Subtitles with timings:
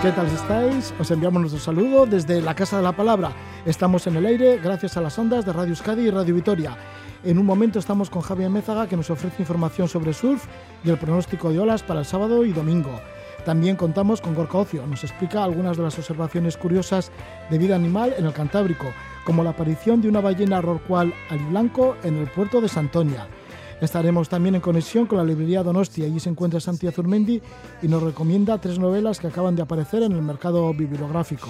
[0.00, 0.94] ¿Qué tal estáis?
[1.00, 3.32] Os enviamos nuestro saludo desde la Casa de la Palabra.
[3.66, 6.76] Estamos en el aire gracias a las ondas de Radio Euskadi y Radio Vitoria.
[7.24, 10.46] En un momento estamos con Javier Mézaga que nos ofrece información sobre surf
[10.84, 13.00] y el pronóstico de olas para el sábado y domingo.
[13.44, 17.10] También contamos con Gorka Ocio, nos explica algunas de las observaciones curiosas
[17.50, 18.86] de vida animal en el Cantábrico,
[19.24, 23.26] como la aparición de una ballena rorcual aliblanco en el puerto de Santoña.
[23.80, 26.06] Estaremos también en conexión con la librería Donostia.
[26.06, 27.40] Allí se encuentra Santi Azurmendi
[27.80, 31.48] y nos recomienda tres novelas que acaban de aparecer en el mercado bibliográfico.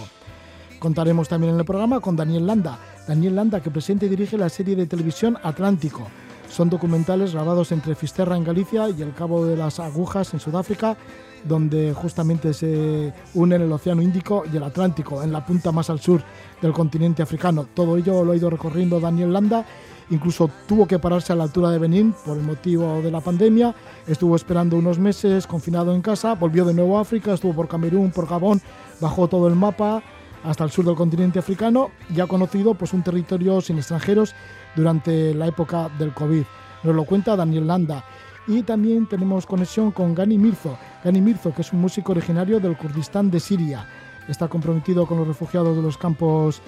[0.79, 2.79] Contaremos también en el programa con Daniel Landa.
[3.07, 6.07] Daniel Landa, que presenta y dirige la serie de televisión Atlántico.
[6.51, 10.97] Son documentales grabados entre Fisterra en Galicia y el Cabo de las Agujas en Sudáfrica,
[11.45, 16.01] donde justamente se unen el Océano Índico y el Atlántico, en la punta más al
[16.01, 16.23] sur
[16.61, 17.67] del continente africano.
[17.75, 19.65] Todo ello lo ha ido recorriendo Daniel Landa.
[20.11, 23.75] Incluso tuvo que pararse a la altura de Benín por el motivo de la pandemia.
[24.07, 28.11] Estuvo esperando unos meses confinado en casa, volvió de nuevo a África, estuvo por Camerún,
[28.11, 28.61] por Gabón,
[29.01, 30.03] bajó todo el mapa
[30.45, 34.35] hasta el sur del continente africano y ha conocido pues, un territorio sin extranjeros
[34.77, 36.45] durante la época del COVID.
[36.85, 38.05] Nos lo cuenta Daniel Landa.
[38.47, 40.79] Y también tenemos conexión con Gani Mirzo.
[41.05, 43.87] Gani Mirzo, que es un músico originario del Kurdistán de Siria.
[44.27, 46.63] Está comprometido con los refugiados de los campos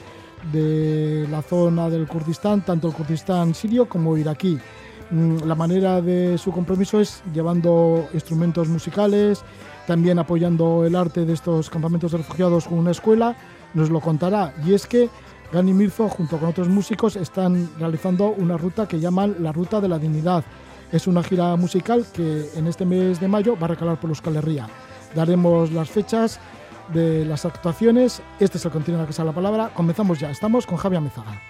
[0.53, 4.59] de la zona del Kurdistán, tanto el Kurdistán sirio como iraquí.
[5.11, 9.43] Mm, La manera de su compromiso es llevando instrumentos musicales,
[9.87, 13.37] también apoyando el arte de estos campamentos de refugiados con una escuela,
[13.75, 14.55] nos lo contará.
[14.65, 15.09] Y es que
[15.53, 19.89] Gani Mirzo, junto con otros músicos, están realizando una ruta que llaman la Ruta de
[19.89, 20.45] la Dignidad.
[20.93, 24.37] Es una gira musical que en este mes de mayo va a recalar por Euskal
[24.37, 24.69] Herria.
[25.15, 26.39] Daremos las fechas
[26.93, 28.23] de las actuaciones.
[28.39, 29.71] Este es el contenido de la Casa de la Palabra.
[29.75, 30.31] Comenzamos ya.
[30.31, 31.41] Estamos con Javier Mezaga.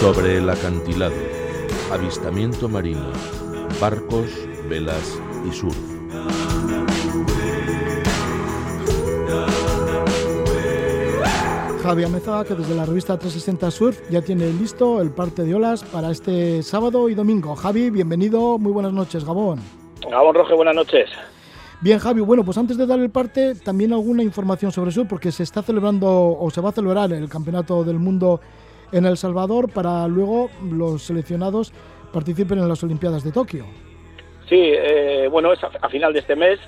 [0.00, 1.14] Sobre el acantilado,
[1.92, 3.10] avistamiento marino,
[3.80, 4.30] barcos,
[4.68, 5.97] velas y surf.
[11.88, 15.82] Javier Mezaga, que desde la revista 360 Surf ya tiene listo el parte de olas
[15.84, 17.56] para este sábado y domingo.
[17.56, 19.60] Javi, bienvenido, muy buenas noches, Gabón.
[20.06, 21.08] Gabón Roge, buenas noches.
[21.80, 25.32] Bien, Javi, bueno, pues antes de dar el parte, también alguna información sobre surf, porque
[25.32, 28.42] se está celebrando o se va a celebrar el Campeonato del Mundo
[28.92, 31.72] en El Salvador para luego los seleccionados
[32.12, 33.64] participen en las Olimpiadas de Tokio.
[34.46, 36.60] Sí, eh, bueno, es a, a final de este mes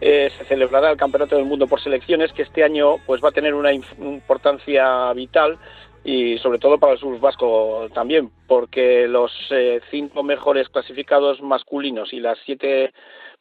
[0.00, 3.32] eh, se celebrará el Campeonato del Mundo por selecciones, que este año pues va a
[3.32, 5.58] tener una importancia vital
[6.02, 12.12] y sobre todo para el surf vasco también, porque los eh, cinco mejores clasificados masculinos
[12.12, 12.92] y las siete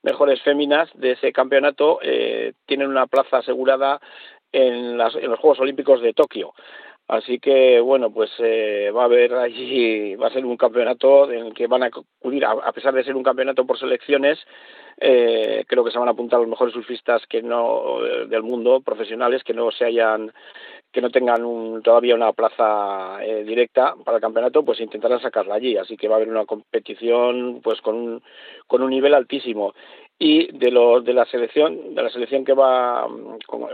[0.03, 4.00] mejores féminas de ese campeonato eh, tienen una plaza asegurada
[4.52, 6.53] en los Juegos Olímpicos de Tokio.
[7.09, 11.47] Así que, bueno, pues eh, va a haber allí, va a ser un campeonato en
[11.47, 14.38] el que van a acudir, a, pesar de ser un campeonato por selecciones,
[15.02, 18.81] eh, creo que se van a apuntar los mejores surfistas que no eh, del mundo,
[18.81, 20.32] profesionales, que no se hayan
[20.91, 25.56] que no tengan un, todavía una plaza eh, directa para el campeonato, pues intentarán sacarla
[25.56, 25.78] allí.
[25.78, 28.23] Así que va a haber una competición pues con un,
[28.67, 29.73] con un nivel altísimo.
[30.22, 33.08] Y de, lo, de la selección, de la selección que va,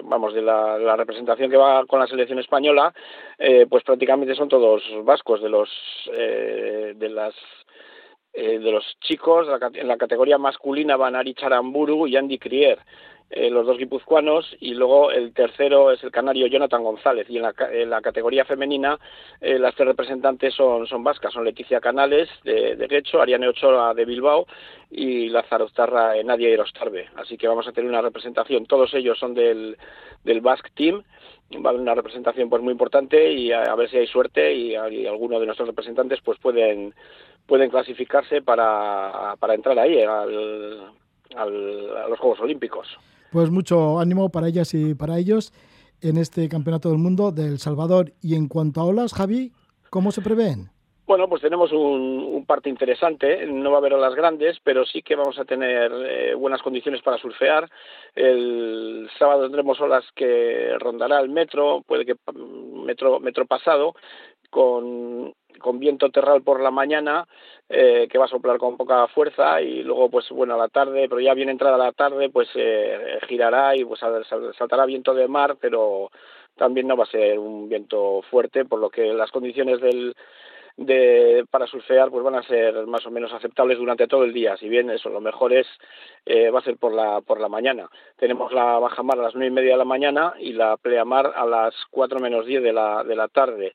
[0.04, 2.94] vamos, de la, representación que va con la selección española,
[3.40, 5.70] eh, pues prácticamente son todos vascos, de los
[6.14, 7.34] eh, de las
[8.34, 12.78] eh, de los chicos, en la categoría masculina van Ari Charamburu y Andy Crier,
[13.30, 17.44] eh, los dos guipuzcoanos, y luego el tercero es el canario Jonathan González, y en
[17.44, 19.00] la, en la categoría femenina
[19.42, 24.06] eh, las tres representantes son, son vascas, son Leticia Canales de, de Ariane Ochoa de
[24.06, 24.46] Bilbao
[24.92, 27.10] y Lázaro Tarra Nadia Irostarbe.
[27.16, 29.78] Así que vamos a tener una representación, todos ellos son del,
[30.24, 31.04] del Basque Team,
[31.66, 34.72] va a una representación pues muy importante y a, a ver si hay suerte y,
[34.74, 36.94] y alguno de nuestros representantes pues pueden
[37.48, 40.92] pueden clasificarse para, para entrar ahí al,
[41.36, 42.88] al- a los Juegos Olímpicos.
[43.36, 45.52] Pues mucho ánimo para ellas y para ellos
[46.02, 48.14] en este Campeonato del Mundo de El Salvador.
[48.22, 49.52] Y en cuanto a olas, Javi,
[49.90, 50.70] ¿cómo se prevén?
[51.06, 53.46] Bueno, pues tenemos un, un, parte interesante.
[53.46, 57.02] No va a haber olas grandes, pero sí que vamos a tener eh, buenas condiciones
[57.02, 57.70] para surfear.
[58.16, 63.96] El sábado tendremos olas que rondará el metro, puede que mm, metro, metro pasado,
[64.50, 67.28] con, con viento terral por la mañana,
[67.70, 71.08] eh, que va a soplar con poca fuerza y luego, pues bueno, a la tarde,
[71.10, 74.00] pero ya bien entrada la tarde, pues eh, girará y pues
[74.58, 76.12] saltará viento de mar, pero
[76.56, 80.16] también no va a ser un viento fuerte, por lo que las condiciones del
[80.78, 84.58] de, para surfear pues van a ser más o menos aceptables durante todo el día.
[84.58, 85.68] Si bien eso lo mejor es
[86.26, 87.90] eh, va a ser por la por la mañana.
[88.18, 91.32] Tenemos la baja mar a las nueve y media de la mañana y la pleamar
[91.36, 93.74] a las cuatro menos diez de la de la tarde.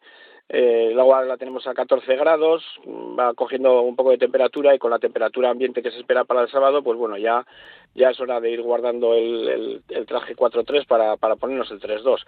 [0.52, 4.80] Eh, el agua la tenemos a 14 grados, va cogiendo un poco de temperatura y
[4.80, 7.46] con la temperatura ambiente que se espera para el sábado, pues bueno, ya,
[7.94, 11.80] ya es hora de ir guardando el, el, el traje 4-3 para, para ponernos el
[11.80, 12.18] 3-2.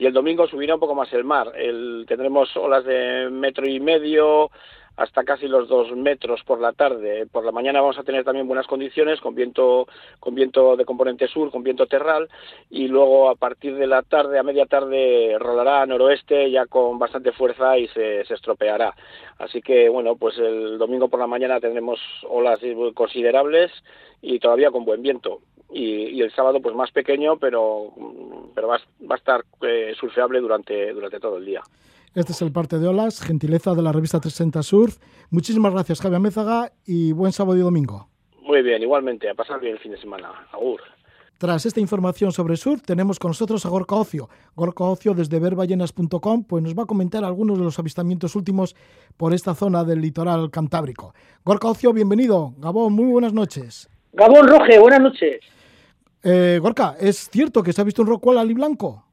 [0.00, 1.52] Y el domingo subirá un poco más el mar.
[1.54, 4.50] El, tendremos olas de metro y medio,
[4.98, 7.26] hasta casi los dos metros por la tarde.
[7.30, 9.86] Por la mañana vamos a tener también buenas condiciones con viento,
[10.18, 12.28] con viento de componente sur, con viento terral
[12.68, 16.98] y luego a partir de la tarde, a media tarde, rolará a noroeste ya con
[16.98, 18.92] bastante fuerza y se, se estropeará.
[19.38, 22.58] Así que bueno, pues el domingo por la mañana tendremos olas
[22.94, 23.70] considerables
[24.20, 25.40] y todavía con buen viento.
[25.70, 27.92] Y, y, el sábado pues más pequeño pero
[28.54, 31.62] pero va, va a estar eh, surfeable durante durante todo el día.
[32.14, 34.96] Este es el parte de olas, gentileza de la revista 360 Surf.
[35.30, 38.08] Muchísimas gracias, Javier Mézaga, y buen sábado y domingo.
[38.42, 40.30] Muy bien, igualmente, a pasar bien el fin de semana.
[40.52, 40.80] Agur.
[41.38, 44.28] Tras esta información sobre surf, tenemos con nosotros a Gorka Ocio.
[44.56, 48.74] Gorka Ocio, desde verballenas.com, pues nos va a comentar algunos de los avistamientos últimos
[49.16, 51.14] por esta zona del litoral cantábrico.
[51.44, 52.54] Gorka Ocio, bienvenido.
[52.58, 53.88] Gabón, muy buenas noches.
[54.14, 55.38] Gabón Roge, buenas noches.
[56.22, 59.04] Eh, Gorka, ¿es cierto que se ha visto un rockwall ali blanco?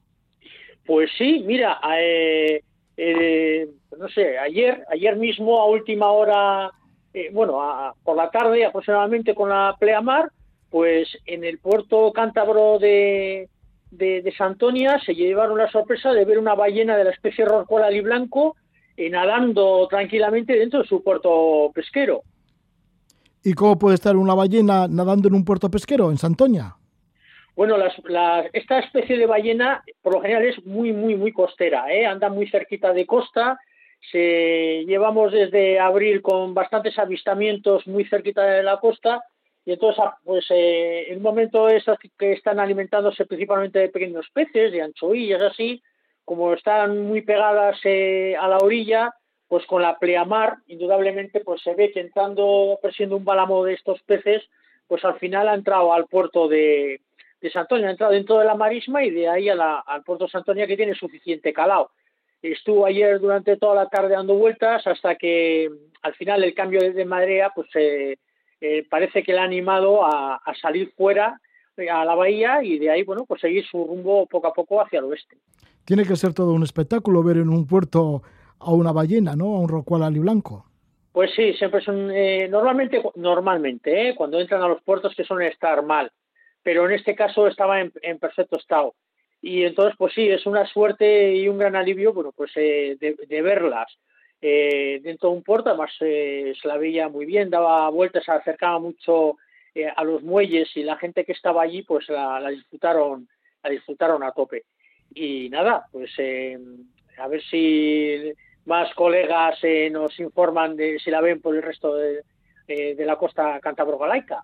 [0.84, 2.62] Pues sí, mira, eh,
[2.96, 3.68] eh,
[3.98, 6.70] no sé, ayer, ayer mismo a última hora,
[7.12, 10.30] eh, bueno, a, por la tarde aproximadamente con la pleamar,
[10.70, 13.48] pues en el puerto cántabro de,
[13.90, 17.94] de, de Santonia se llevaron la sorpresa de ver una ballena de la especie rorcual
[17.94, 18.56] y blanco
[18.96, 22.22] eh, nadando tranquilamente dentro de su puerto pesquero.
[23.42, 26.76] ¿Y cómo puede estar una ballena nadando en un puerto pesquero en Santoña?
[27.56, 27.78] Bueno,
[28.52, 32.04] esta especie de ballena por lo general es muy, muy, muy costera, ¿eh?
[32.04, 33.58] anda muy cerquita de costa.
[34.12, 39.24] Se, llevamos desde abril con bastantes avistamientos muy cerquita de la costa
[39.64, 41.84] y entonces, pues eh, en un momento es
[42.18, 45.82] que están alimentándose principalmente de pequeños peces, de anchoillas así,
[46.26, 49.14] como están muy pegadas eh, a la orilla,
[49.48, 54.02] pues con la pleamar, indudablemente, pues se ve que entrando, presiendo un bálamo de estos
[54.02, 54.42] peces,
[54.86, 57.00] pues al final ha entrado al puerto de,
[57.40, 60.28] de Santoña, ha entrado dentro de la marisma y de ahí a la, al puerto
[60.28, 61.90] Santoña que tiene suficiente calado.
[62.42, 65.70] Estuvo ayer durante toda la tarde dando vueltas hasta que
[66.02, 68.16] al final el cambio de marea pues eh,
[68.60, 71.40] eh, parece que le ha animado a, a, salir fuera
[71.90, 74.98] a la bahía y de ahí bueno pues seguir su rumbo poco a poco hacia
[74.98, 75.36] el oeste.
[75.84, 78.22] Tiene que ser todo un espectáculo ver en un puerto
[78.58, 79.56] a una ballena, ¿no?
[79.56, 80.66] A un rocual ali blanco.
[81.12, 84.14] Pues sí, siempre son eh, normalmente normalmente ¿eh?
[84.14, 86.10] cuando entran a los puertos que suelen estar mal
[86.66, 88.96] pero en este caso estaba en, perfecto estado.
[89.40, 93.40] Y entonces, pues sí, es una suerte y un gran alivio, bueno, pues eh, de,
[93.40, 93.86] verlas
[94.40, 98.32] eh, dentro de un puerto, además eh, se la veía muy bien, daba vueltas, se
[98.32, 99.36] acercaba mucho
[99.76, 103.28] eh, a los muelles y la gente que estaba allí, pues la, disfrutaron,
[103.62, 104.64] la disfrutaron a tope.
[105.14, 106.10] Y nada, pues
[107.16, 108.32] a ver si
[108.64, 109.60] más colegas
[109.92, 112.24] nos informan de si la ven por el resto de,
[112.66, 114.42] de la costa cantabro-galaica.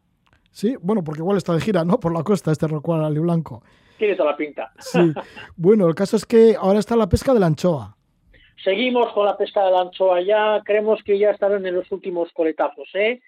[0.52, 1.98] Sí, bueno, porque igual está de gira, ¿no?
[1.98, 3.62] Por la costa este rocual ali blanco.
[3.98, 4.70] Tiene toda la pinta.
[4.78, 5.12] Sí.
[5.56, 7.96] Bueno, el caso es que ahora está la pesca de la anchoa.
[8.62, 10.20] Seguimos con la pesca de la anchoa.
[10.20, 13.20] Ya creemos que ya estarán en los últimos coletazos, ¿eh?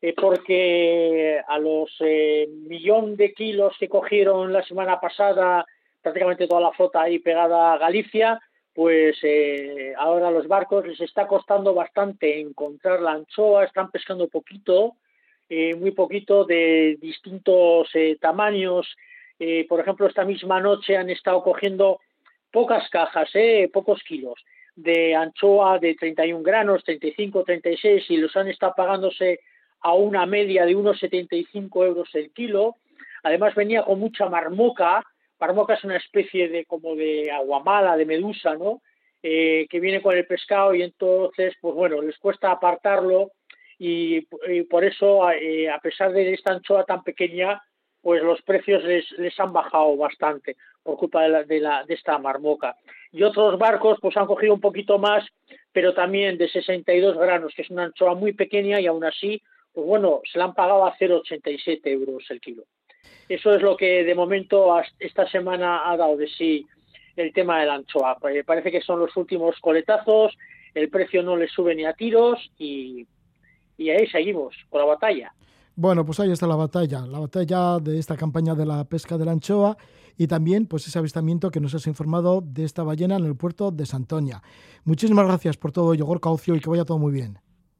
[0.00, 5.66] eh porque a los eh, millón de kilos que cogieron la semana pasada,
[6.00, 8.40] prácticamente toda la flota ahí pegada a Galicia,
[8.72, 14.28] pues eh, ahora a los barcos les está costando bastante encontrar la anchoa, están pescando
[14.28, 14.94] poquito,
[15.52, 18.86] eh, muy poquito de distintos eh, tamaños.
[19.36, 21.98] Eh, por ejemplo, esta misma noche han estado cogiendo
[22.52, 23.28] pocas cajas,
[23.72, 24.34] pocos kilos
[24.76, 29.40] de anchoa de 31 granos, 35, 36 y los han estado pagándose
[29.80, 32.76] a una media de unos 75 euros el kilo.
[33.24, 35.04] Además venía con mucha marmoca.
[35.40, 38.82] Marmoca es una especie de como de aguamala, de medusa, ¿no?
[39.20, 43.32] Que viene con el pescado y entonces, pues bueno, les cuesta apartarlo
[43.82, 44.20] y,
[44.64, 47.62] por eso, eh, a pesar de esta anchoa tan pequeña,
[48.02, 51.94] pues los precios les, les han bajado bastante por culpa de, la, de, la, de
[51.94, 52.76] esta marmoca.
[53.10, 55.24] Y otros barcos pues han cogido un poquito más
[55.72, 59.40] pero también de 62 granos, que es una anchoa muy pequeña y aún así,
[59.72, 62.64] pues bueno, se la han pagado a 0,87 euros el kilo.
[63.28, 66.66] Eso es lo que de momento esta semana ha dado de sí
[67.16, 68.18] el tema de la anchoa.
[68.32, 70.36] Eh, parece que son los últimos coletazos,
[70.74, 73.06] el precio no le sube ni a tiros y,
[73.80, 75.34] y ahí seguimos con la batalla.
[75.74, 79.24] Bueno, pues ahí está la batalla, la batalla de esta campaña de la pesca de
[79.24, 79.74] la anchoa
[80.18, 83.70] y también pues ese avistamiento que nos has informado de esta ballena en el puerto
[83.70, 84.42] de Santoña.
[84.84, 87.38] Muchísimas gracias por todo, Yogor Caucio, y que vaya todo muy bien.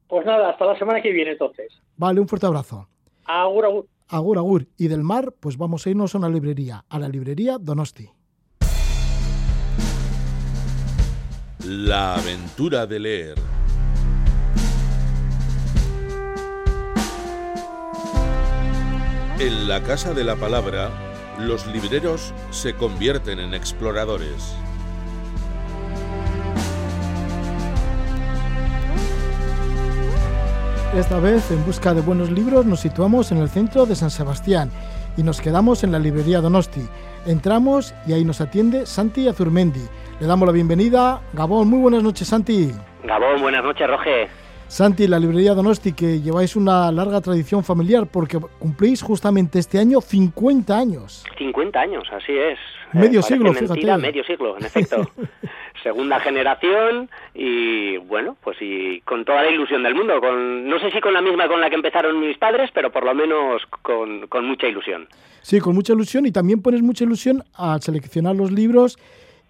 [0.08, 1.70] Pues nada, hasta la semana que viene entonces.
[1.98, 2.88] Vale, un fuerte abrazo.
[3.26, 3.86] Agur, agur.
[4.08, 4.66] Agur, agur.
[4.78, 8.08] Y del mar, pues vamos a irnos a una librería, a la librería Donosti.
[11.62, 13.59] La aventura de leer.
[19.40, 20.90] En la Casa de la Palabra,
[21.38, 24.54] los libreros se convierten en exploradores.
[30.94, 34.70] Esta vez, en busca de buenos libros, nos situamos en el centro de San Sebastián
[35.16, 36.86] y nos quedamos en la librería Donosti.
[37.24, 39.88] Entramos y ahí nos atiende Santi Azurmendi.
[40.20, 41.22] Le damos la bienvenida.
[41.32, 42.74] Gabón, muy buenas noches, Santi.
[43.04, 44.39] Gabón, buenas noches, Roge.
[44.70, 50.00] Santi, la librería Donosti, que lleváis una larga tradición familiar porque cumplís justamente este año
[50.00, 51.24] 50 años.
[51.38, 52.56] 50 años, así es.
[52.92, 53.96] Medio Eh, siglo, mentira, fíjate.
[54.00, 55.10] Medio siglo, en efecto.
[55.82, 60.20] Segunda generación y bueno, pues y con toda la ilusión del mundo.
[60.20, 63.04] Con, no sé si con la misma con la que empezaron mis padres, pero por
[63.04, 65.08] lo menos con, con mucha ilusión.
[65.42, 68.98] Sí, con mucha ilusión y también pones mucha ilusión al seleccionar los libros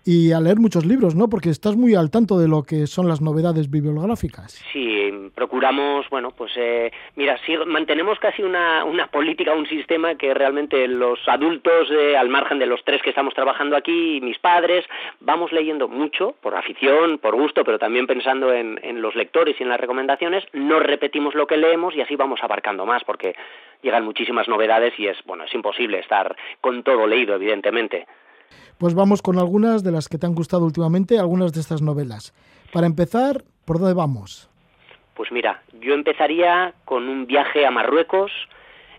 [0.04, 1.28] y a leer muchos libros, ¿no?
[1.28, 4.62] Porque estás muy al tanto de lo que son las novedades bibliográficas.
[4.72, 10.34] Sí, procuramos, bueno, pues eh, mira, sí, mantenemos casi una, una política, un sistema que
[10.34, 14.84] realmente los adultos, eh, al margen de los tres que estamos trabajando aquí, mis padres,
[15.20, 19.62] vamos leyendo mucho, por afición, por gusto, pero también pensando en, en los lectores y
[19.62, 23.34] en las recomendaciones, no repetimos lo que leemos y así vamos abarcando más, porque
[23.82, 28.06] llegan muchísimas novedades y es, bueno, es imposible estar con todo leído, evidentemente.
[28.78, 32.32] Pues vamos con algunas de las que te han gustado últimamente, algunas de estas novelas.
[32.72, 34.48] Para empezar, ¿por dónde vamos?
[35.14, 38.32] Pues mira, yo empezaría con un viaje a Marruecos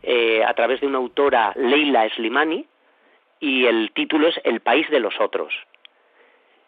[0.03, 2.65] eh, a través de una autora, Leila Slimani,
[3.39, 5.51] y el título es El país de los otros.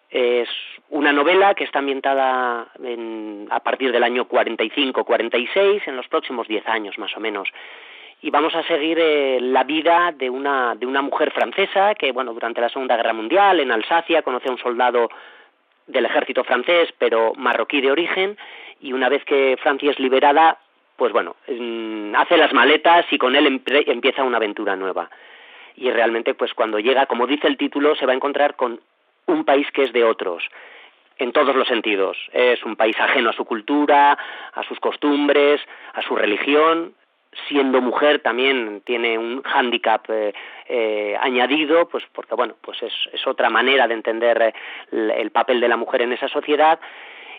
[0.10, 0.48] Es
[0.90, 6.68] una novela que está ambientada en- a partir del año 45-46, en los próximos 10
[6.68, 7.48] años más o menos.
[8.24, 12.34] Y vamos a seguir eh, la vida de una, de una mujer francesa que, bueno,
[12.34, 15.10] durante la Segunda Guerra Mundial, en Alsacia, conoce a un soldado
[15.88, 18.38] del ejército francés, pero marroquí de origen,
[18.80, 20.58] y una vez que Francia es liberada,
[20.96, 25.10] pues bueno, mm, hace las maletas y con él empieza una aventura nueva.
[25.76, 28.80] Y realmente, pues cuando llega, como dice el título, se va a encontrar con
[29.26, 30.48] un país que es de otros,
[31.18, 32.18] en todos los sentidos.
[32.32, 34.18] Es un país ajeno a su cultura,
[34.54, 35.60] a sus costumbres,
[35.92, 36.94] a su religión.
[37.48, 40.34] Siendo mujer también tiene un hándicap eh,
[40.68, 44.54] eh, añadido, pues porque bueno, pues es, es otra manera de entender eh,
[44.92, 46.80] el, el papel de la mujer en esa sociedad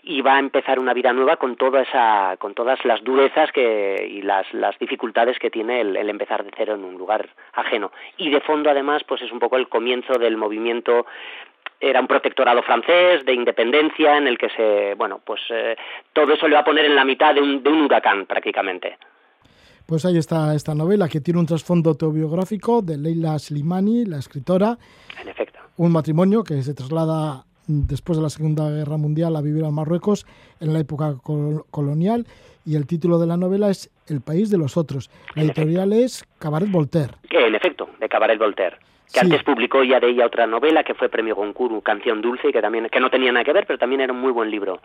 [0.07, 4.07] y va a empezar una vida nueva con toda esa, con todas las durezas que,
[4.09, 7.91] y las, las dificultades que tiene el, empezar de cero en un lugar ajeno.
[8.19, 11.07] Y de fondo, además, pues es un poco el comienzo del movimiento
[11.81, 15.41] era un protectorado francés de independencia en el que se bueno pues
[16.13, 18.97] todo eso le va a poner en la mitad de un, de un huracán prácticamente
[19.87, 24.79] Pues ahí está esta novela que tiene un trasfondo autobiográfico de Leila Slimani, la escritora,
[25.21, 25.59] en efecto.
[25.77, 30.27] Un matrimonio que se traslada después de la Segunda Guerra Mundial a vivir a Marruecos
[30.61, 32.27] en la época col- colonial.
[32.65, 35.11] Y el título de la novela es El país de los otros.
[35.35, 37.15] La En editorial es Cabaret Voltaire.
[37.31, 38.77] en efecto de Cabaret Voltaire
[39.13, 39.27] que Sí.
[39.27, 42.89] antes publicó ya de ella otra novela que fue premio Goncourt Canción dulce que también
[42.91, 44.81] que no tenía nada que ver pero también era un muy buen libro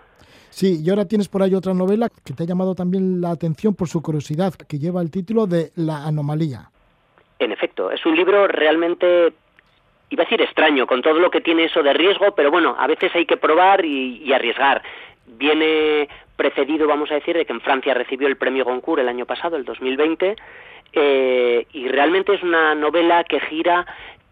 [0.51, 3.75] Sí, y ahora tienes por ahí otra novela que te ha llamado también la atención
[3.75, 6.69] por su curiosidad, que lleva el título de La anomalía.
[7.37, 9.31] En efecto, es un libro realmente,
[10.09, 12.87] iba a decir extraño, con todo lo que tiene eso de riesgo, pero bueno, a
[12.87, 14.81] veces hay que probar y, y arriesgar.
[15.37, 19.25] Viene precedido, vamos a decir, de que en Francia recibió el premio Goncourt el año
[19.25, 20.35] pasado, el 2020,
[20.93, 23.85] eh, y realmente es una novela que gira,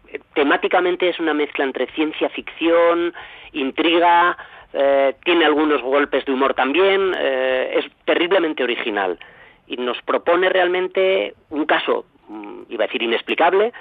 [0.08, 3.14] eh, temáticamente es una mezcla entre ciencia ficción,
[3.52, 4.36] intriga,
[4.72, 9.18] eh, tiene algunos golpes de humor también, eh, es terriblemente original
[9.66, 13.72] y nos propone realmente un caso, mm, iba a decir inexplicable,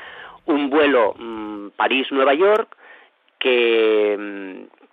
[0.45, 2.75] un vuelo mm, París-Nueva York
[3.39, 4.86] que mm,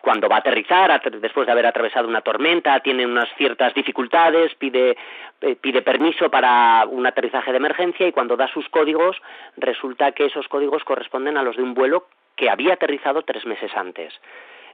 [0.00, 4.54] cuando va a aterrizar, at- después de haber atravesado una tormenta, tiene unas ciertas dificultades,
[4.56, 4.96] pide,
[5.40, 9.16] eh, pide permiso para un aterrizaje de emergencia y cuando da sus códigos
[9.56, 12.06] resulta que esos códigos corresponden a los de un vuelo
[12.36, 14.12] que había aterrizado tres meses antes.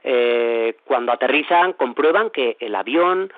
[0.07, 3.33] eh, cuando aterrizan comprueban que el avión,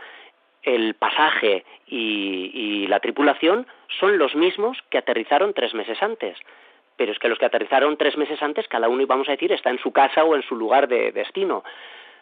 [0.63, 3.65] el pasaje y, la tripulación
[3.99, 6.37] son los mismos que aterrizaron tres meses antes.
[6.97, 9.69] Pero es que los que aterrizaron tres meses antes, cada uno, vamos a decir, está
[9.69, 11.63] en su casa o en su lugar de destino.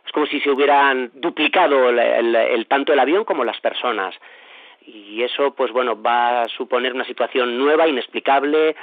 [0.05, 4.13] Es como si se hubieran duplicado el tanto el avión como las personas
[4.86, 8.75] y eso pues bueno va a suponer una situación nueva inexplicable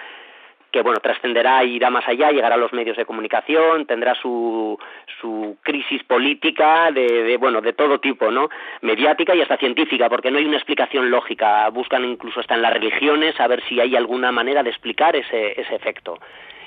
[0.72, 4.78] que bueno trascenderá y irá más allá llegará a los medios de comunicación tendrá su
[5.20, 8.48] su crisis política de, de, bueno de todo tipo no
[8.80, 11.68] mediática y hasta científica porque no hay una explicación lógica.
[11.70, 15.60] Buscan incluso hasta en las religiones a ver si hay alguna manera de explicar ese
[15.60, 16.18] ese efecto.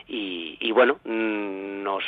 [0.08, 2.04] Y, y bueno mm, nos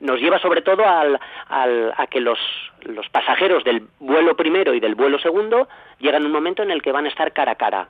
[0.00, 1.18] nos lleva sobre todo al,
[1.48, 2.38] al, a que los,
[2.82, 5.68] los pasajeros del vuelo primero y del vuelo segundo
[5.98, 7.88] llegan a un momento en el que van a estar cara a cara.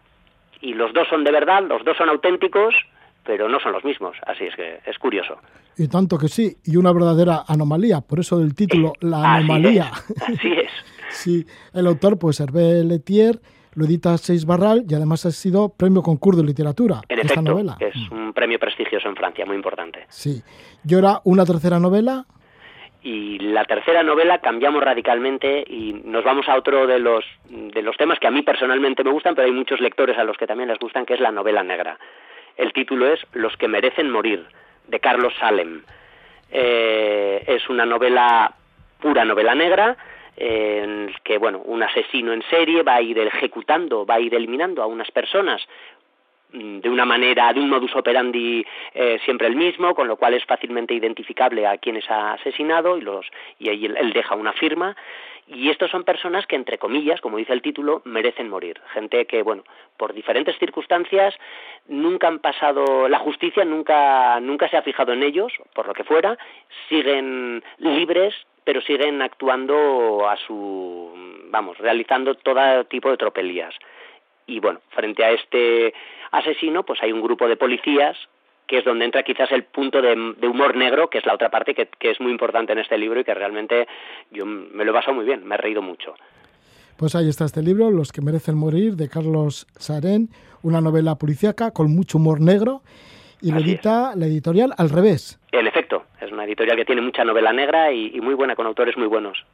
[0.61, 2.75] Y los dos son de verdad, los dos son auténticos,
[3.24, 4.16] pero no son los mismos.
[4.26, 5.38] Así es que es curioso.
[5.76, 9.90] Y tanto que sí, y una verdadera anomalía, por eso del título, la anomalía.
[10.26, 10.70] Así es.
[11.10, 13.40] sí, el autor, pues Hervé Letier,
[13.74, 17.00] lo edita Seis Barral y además ha sido premio concurso de literatura.
[17.08, 17.76] En esta efecto, novela.
[17.80, 20.06] es un premio prestigioso en Francia, muy importante.
[20.08, 20.42] Sí.
[20.86, 22.26] Y ahora una tercera novela.
[23.02, 27.96] Y la tercera novela cambiamos radicalmente y nos vamos a otro de los, de los
[27.96, 30.68] temas que a mí personalmente me gustan, pero hay muchos lectores a los que también
[30.68, 31.98] les gustan, que es la novela negra.
[32.57, 34.47] El título es Los que merecen morir,
[34.88, 35.83] de Carlos Salem.
[36.50, 38.52] Eh, es una novela,
[39.00, 39.97] pura novela negra,
[40.37, 44.83] en que bueno un asesino en serie va a ir ejecutando, va a ir eliminando
[44.83, 45.61] a unas personas
[46.52, 48.64] de una manera, de un modus operandi
[48.95, 53.02] eh, siempre el mismo, con lo cual es fácilmente identificable a quienes ha asesinado y
[53.02, 53.26] los
[53.59, 54.96] y ahí él, él deja una firma
[55.46, 59.42] y estos son personas que entre comillas, como dice el título, merecen morir, gente que
[59.42, 59.64] bueno,
[59.96, 61.35] por diferentes circunstancias
[61.88, 66.05] nunca han pasado la justicia nunca nunca se ha fijado en ellos, por lo que
[66.05, 66.38] fuera,
[66.88, 71.11] siguen libres pero siguen actuando a su,
[71.51, 73.74] vamos, realizando todo tipo de tropelías.
[74.50, 75.94] Y bueno, frente a este
[76.32, 78.16] asesino, pues hay un grupo de policías
[78.66, 80.12] que es donde entra quizás el punto de,
[80.46, 83.24] humor negro, que es la otra parte que, es muy importante en este libro y
[83.24, 83.88] que realmente
[84.30, 86.14] yo me lo he pasado muy bien, me he reído mucho.
[86.96, 90.28] Pues ahí está este libro, Los que merecen morir, de Carlos Sarén,
[90.62, 92.82] una novela policíaca con mucho humor negro
[93.40, 95.40] y lo edita la editorial Al Revés.
[95.50, 98.96] En efecto, es una editorial que tiene mucha novela negra y, muy buena, con autores
[98.96, 99.44] muy buenos.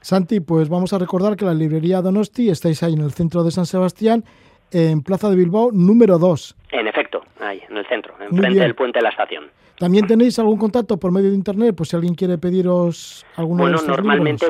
[0.00, 3.50] Santi, pues vamos a recordar que la librería Donosti estáis ahí en el centro de
[3.50, 4.24] San Sebastián,
[4.72, 6.56] en Plaza de Bilbao número 2.
[6.72, 9.50] En efecto, ahí, en el centro, enfrente del puente de la estación.
[9.78, 11.74] ¿También tenéis algún contacto por medio de internet?
[11.74, 14.46] Pues si alguien quiere pediros alguno bueno, de normalmente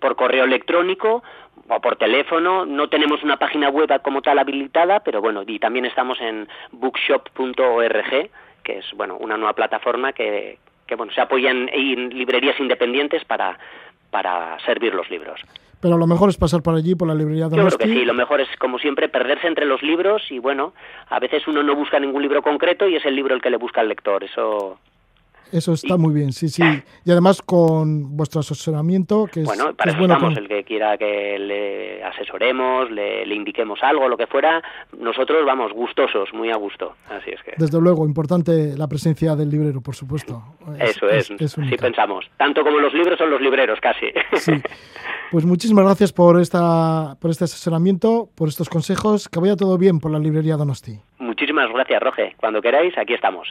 [0.00, 1.22] por correo electrónico
[1.68, 2.66] o por teléfono.
[2.66, 8.30] No tenemos una página web como tal habilitada, pero bueno, y también estamos en bookshop.org,
[8.64, 13.58] que es bueno una nueva plataforma que, que bueno se apoya en, librerías independientes para
[14.10, 15.40] para servir los libros.
[15.80, 18.04] Pero lo mejor es pasar por allí, por la librería de Yo creo que sí,
[18.04, 20.72] lo mejor es, como siempre, perderse entre los libros y, bueno,
[21.08, 23.58] a veces uno no busca ningún libro concreto y es el libro el que le
[23.58, 24.24] busca al lector.
[24.24, 24.78] Eso
[25.52, 26.62] eso está muy bien, sí, sí.
[27.04, 29.74] Y además con vuestro asesoramiento, que es bueno.
[29.74, 34.62] Para que estamos, el que quiera que le asesoremos, le, indiquemos algo, lo que fuera,
[34.98, 36.94] nosotros vamos gustosos, muy a gusto.
[37.08, 37.54] Así es que.
[37.56, 40.42] Desde luego, importante la presencia del librero, por supuesto.
[40.78, 42.26] Eso es, sí pensamos.
[42.36, 44.06] Tanto como los libros son los libreros, casi.
[44.36, 44.52] Sí.
[45.30, 49.28] Pues muchísimas gracias por, esta, por este asesoramiento, por estos consejos.
[49.28, 51.00] Que vaya todo bien por la librería Donosti.
[51.18, 52.34] Muchísimas gracias, Roge.
[52.36, 53.48] Cuando queráis, aquí estamos.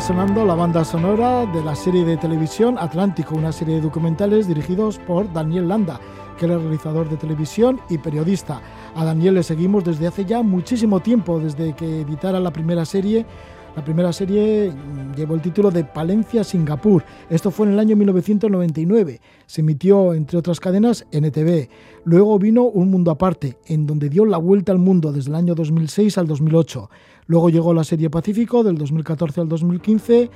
[0.00, 4.98] Sonando la banda sonora de la serie de televisión Atlántico, una serie de documentales dirigidos
[4.98, 6.00] por Daniel Landa,
[6.36, 8.60] que era realizador de televisión y periodista.
[8.96, 13.24] A Daniel le seguimos desde hace ya muchísimo tiempo, desde que editara la primera serie.
[13.76, 14.72] La primera serie
[15.16, 17.04] llevó el título de Palencia Singapur.
[17.28, 19.20] Esto fue en el año 1999.
[19.46, 21.68] Se emitió, entre otras cadenas, NTV.
[22.04, 25.56] Luego vino Un Mundo Aparte, en donde dio la vuelta al mundo desde el año
[25.56, 26.88] 2006 al 2008.
[27.26, 30.30] Luego llegó la serie Pacífico del 2014 al 2015,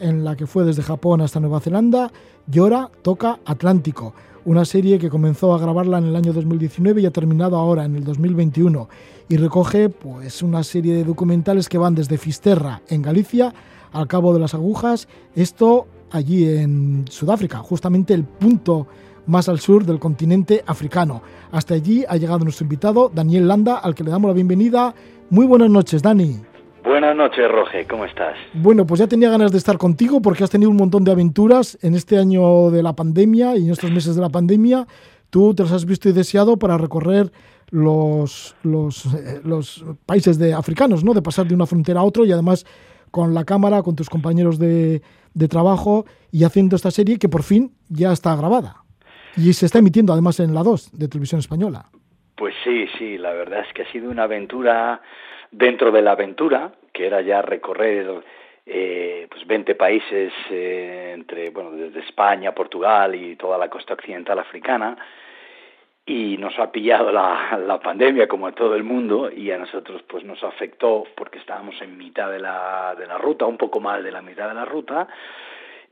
[0.00, 2.10] en la que fue desde Japón hasta Nueva Zelanda.
[2.50, 4.14] Y ahora toca Atlántico
[4.48, 7.96] una serie que comenzó a grabarla en el año 2019 y ha terminado ahora en
[7.96, 8.88] el 2021
[9.28, 13.52] y recoge pues una serie de documentales que van desde Fisterra en Galicia
[13.92, 18.86] al Cabo de las Agujas, esto allí en Sudáfrica, justamente el punto
[19.26, 21.20] más al sur del continente africano.
[21.52, 24.94] Hasta allí ha llegado nuestro invitado Daniel Landa, al que le damos la bienvenida.
[25.28, 26.47] Muy buenas noches, Dani.
[26.88, 28.34] Buenas noches, Roge, ¿cómo estás?
[28.54, 31.76] Bueno, pues ya tenía ganas de estar contigo porque has tenido un montón de aventuras
[31.82, 34.86] en este año de la pandemia y en estos meses de la pandemia.
[35.28, 37.30] Tú te las has visto y deseado para recorrer
[37.68, 41.12] los, los, eh, los países de africanos, ¿no?
[41.12, 42.64] De pasar de una frontera a otra y además
[43.10, 45.02] con la cámara, con tus compañeros de,
[45.34, 48.76] de trabajo y haciendo esta serie que por fin ya está grabada.
[49.36, 51.84] Y se está emitiendo además en la 2 de Televisión Española.
[52.34, 55.02] Pues sí, sí, la verdad es que ha sido una aventura
[55.50, 58.24] dentro de la aventura, que era ya recorrer
[58.66, 64.36] eh, pues 20 países eh, entre bueno desde España, Portugal y toda la costa occidental
[64.40, 64.96] africana
[66.04, 70.02] y nos ha pillado la, la pandemia como a todo el mundo y a nosotros
[70.08, 74.02] pues nos afectó porque estábamos en mitad de la, de la ruta, un poco más
[74.02, 75.06] de la mitad de la ruta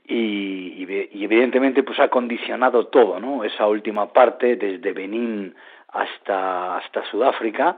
[0.09, 0.83] y,
[1.23, 3.45] evidentemente pues ha condicionado todo, ¿no?
[3.45, 5.55] Esa última parte desde Benín
[5.89, 7.77] hasta, hasta Sudáfrica,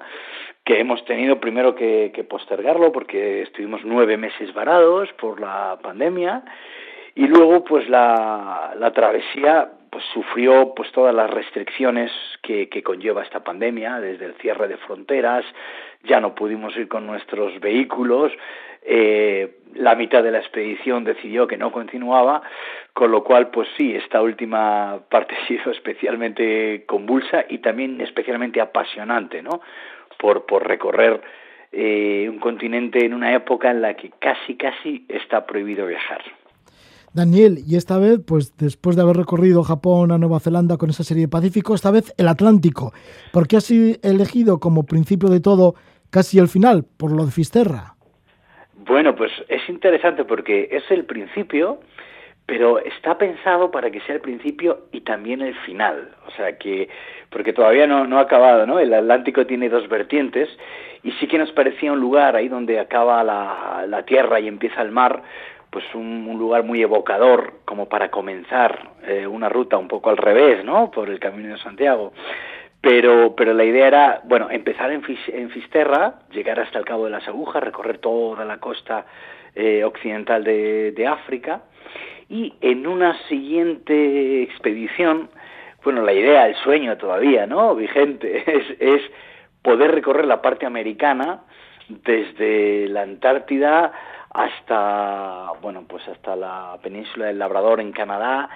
[0.69, 6.43] que hemos tenido primero que, postergarlo porque estuvimos nueve meses varados por la pandemia
[7.15, 13.23] y luego pues la, la travesía pues sufrió pues todas las restricciones que, que conlleva
[13.23, 15.43] esta pandemia desde el cierre de fronteras
[16.05, 18.31] ya no pudimos ir con nuestros vehículos
[18.83, 22.41] eh, la mitad de la expedición decidió que no continuaba,
[22.95, 28.63] con lo cual, pues sí, esta última parte ha sido especialmente convulsa y también especialmente
[28.63, 29.61] apasionante, ¿no?
[30.19, 31.21] Por, por recorrer
[31.73, 36.23] eh, un continente en una época en la que casi, casi está prohibido viajar.
[37.13, 41.05] Daniel, y esta vez, pues después de haber recorrido Japón a Nueva Zelanda con esa
[41.05, 42.93] serie de Pacífico, esta vez el Atlántico.
[43.33, 45.75] ¿Por qué has elegido como principio de todo
[46.11, 46.85] casi el final?
[46.97, 47.95] Por lo de Fisterra.
[48.87, 51.81] Bueno, pues es interesante porque es el principio,
[52.49, 56.09] pero está pensado para que sea el principio y también el final.
[56.27, 56.89] O sea que,
[57.29, 58.79] porque todavía no, no ha acabado, ¿no?
[58.79, 60.49] El Atlántico tiene dos vertientes
[61.03, 64.81] y sí que nos parecía un lugar ahí donde acaba la, la tierra y empieza
[64.81, 65.23] el mar,
[65.69, 70.65] pues un, lugar muy evocador como para comenzar eh, una ruta un poco al revés,
[70.65, 70.91] ¿no?
[70.91, 72.15] Por el Camino de Santiago.
[72.81, 75.03] Pero, pero la idea era, bueno, empezar en,
[75.35, 79.05] en Fisterra, llegar hasta el Cabo de las Agujas, recorrer toda la costa
[79.55, 81.61] eh, occidental de, de África
[82.29, 85.31] y en una siguiente expedición,
[85.83, 87.75] bueno, la idea, el sueño todavía, ¿no?
[87.77, 88.45] Vigente,
[88.79, 89.03] es,
[89.63, 91.41] poder recorrer la parte americana
[91.89, 93.93] desde la Antártida
[94.31, 98.49] hasta, bueno, pues hasta la península del Labrador en Canadá,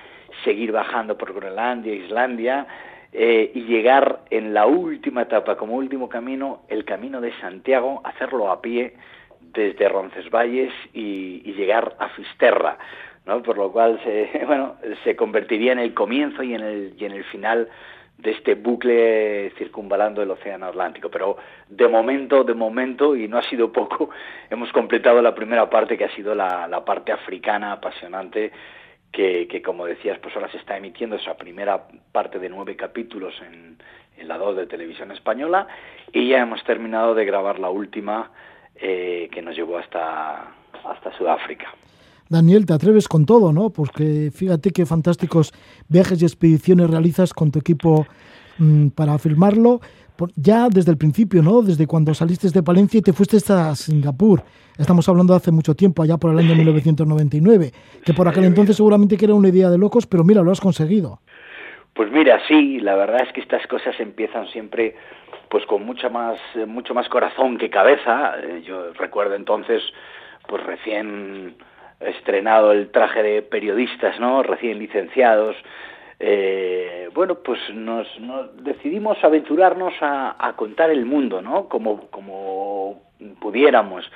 [0.44, 2.66] seguir bajando por Groenlandia, Islandia,
[3.12, 8.50] eh, y llegar en la última etapa, como último camino, el camino de Santiago, hacerlo
[8.50, 8.94] a pie
[9.40, 12.78] desde Roncesvalles y, y llegar a Fisterra,
[13.26, 13.42] ¿no?
[13.42, 17.12] Por lo cual, se, bueno, se convertiría en el comienzo y en el, y en
[17.12, 17.68] el final
[18.18, 21.10] de este bucle circunvalando el Océano Atlántico.
[21.10, 21.36] Pero
[21.68, 24.10] de momento, de momento, y no ha sido poco,
[24.50, 28.52] hemos completado la primera parte que ha sido la, la parte africana apasionante
[29.10, 33.34] que, que, como decías, pues ahora se está emitiendo esa primera parte de nueve capítulos
[33.46, 33.76] en,
[34.16, 35.66] en la 2 de Televisión Española
[36.12, 38.30] y ya hemos terminado de grabar la última
[38.76, 40.54] eh, que nos llevó hasta,
[40.84, 41.74] hasta Sudáfrica.
[42.32, 43.70] Daniel, te atreves con todo, ¿no?
[43.70, 45.52] Porque fíjate qué fantásticos
[45.88, 48.06] viajes y expediciones realizas con tu equipo
[48.58, 49.80] mmm, para filmarlo
[50.36, 51.62] ya desde el principio, ¿no?
[51.62, 54.42] Desde cuando saliste de Palencia y te fuiste hasta Singapur.
[54.78, 57.70] Estamos hablando de hace mucho tiempo, allá por el año 1999,
[58.04, 60.60] que por aquel entonces seguramente que era una idea de locos, pero mira, lo has
[60.60, 61.20] conseguido.
[61.94, 64.96] Pues mira, sí, la verdad es que estas cosas empiezan siempre
[65.50, 68.34] pues con mucha más mucho más corazón que cabeza.
[68.42, 69.82] Eh, yo recuerdo entonces
[70.48, 71.56] pues recién
[72.06, 74.42] estrenado el traje de periodistas, ¿no?
[74.42, 75.56] Recién licenciados,
[76.24, 81.68] eh, bueno, pues nos, nos, decidimos aventurarnos a, contar el mundo, ¿no?
[81.68, 83.02] Como, como
[83.40, 84.08] pudiéramos,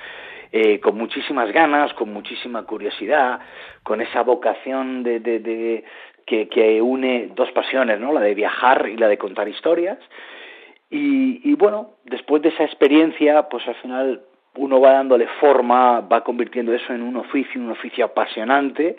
[0.53, 3.41] eh, con muchísimas ganas, con muchísima curiosidad,
[3.83, 5.83] con esa vocación de,
[6.25, 8.13] que, une dos pasiones, ¿no?
[8.13, 9.99] La de viajar y la de contar historias.
[10.89, 14.21] Y, y bueno, después de esa experiencia, pues al final
[14.57, 18.97] uno va dándole forma, va convirtiendo eso en un oficio, un oficio apasionante,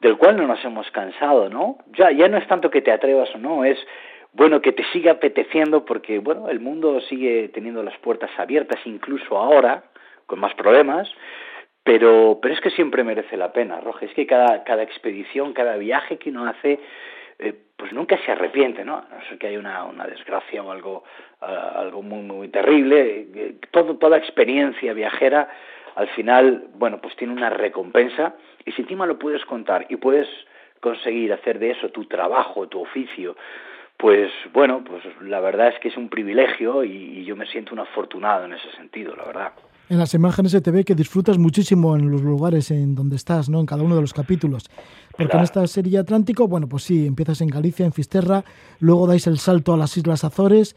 [0.00, 1.78] del cual no nos hemos cansado, ¿no?
[1.96, 3.78] Ya, ya no es tanto que te atrevas o no, es
[4.32, 9.38] bueno que te siga apeteciendo porque, bueno, el mundo sigue teniendo las puertas abiertas incluso
[9.38, 9.84] ahora,
[10.26, 11.08] con más problemas,
[11.84, 15.76] pero, pero es que siempre merece la pena, Roge, es que cada, cada expedición, cada
[15.76, 16.80] viaje que uno hace,
[17.38, 19.04] eh, pues nunca se arrepiente, ¿no?
[19.10, 21.04] No sé que hay una, una desgracia o algo,
[21.42, 23.58] algo muy, muy terrible.
[23.72, 25.50] Todo, toda experiencia viajera,
[25.94, 30.26] al final, bueno, pues tiene una recompensa y si encima lo puedes contar y puedes
[30.80, 33.36] conseguir hacer de eso tu trabajo, tu oficio,
[33.98, 37.80] pues bueno, pues la verdad es que es un privilegio y yo me siento un
[37.80, 39.52] afortunado en ese sentido, la verdad.
[39.90, 43.50] En las imágenes se te ve que disfrutas muchísimo en los lugares en donde estás,
[43.50, 43.60] ¿no?
[43.60, 44.70] En cada uno de los capítulos.
[45.10, 45.38] Porque Claro.
[45.40, 48.44] en esta serie Atlántico, bueno, pues sí, empiezas en Galicia, en Fisterra,
[48.80, 50.74] luego dais el salto a las Islas Azores,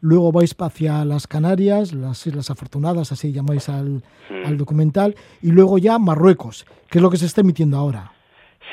[0.00, 4.02] luego vais hacia las Canarias, las Islas Afortunadas, así llamáis al,
[4.44, 8.12] al documental, y luego ya Marruecos, que es lo que se está emitiendo ahora.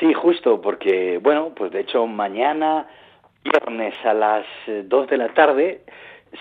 [0.00, 2.86] Sí, justo, porque, bueno, pues de hecho mañana,
[3.44, 5.82] viernes a las eh, 2 de la tarde,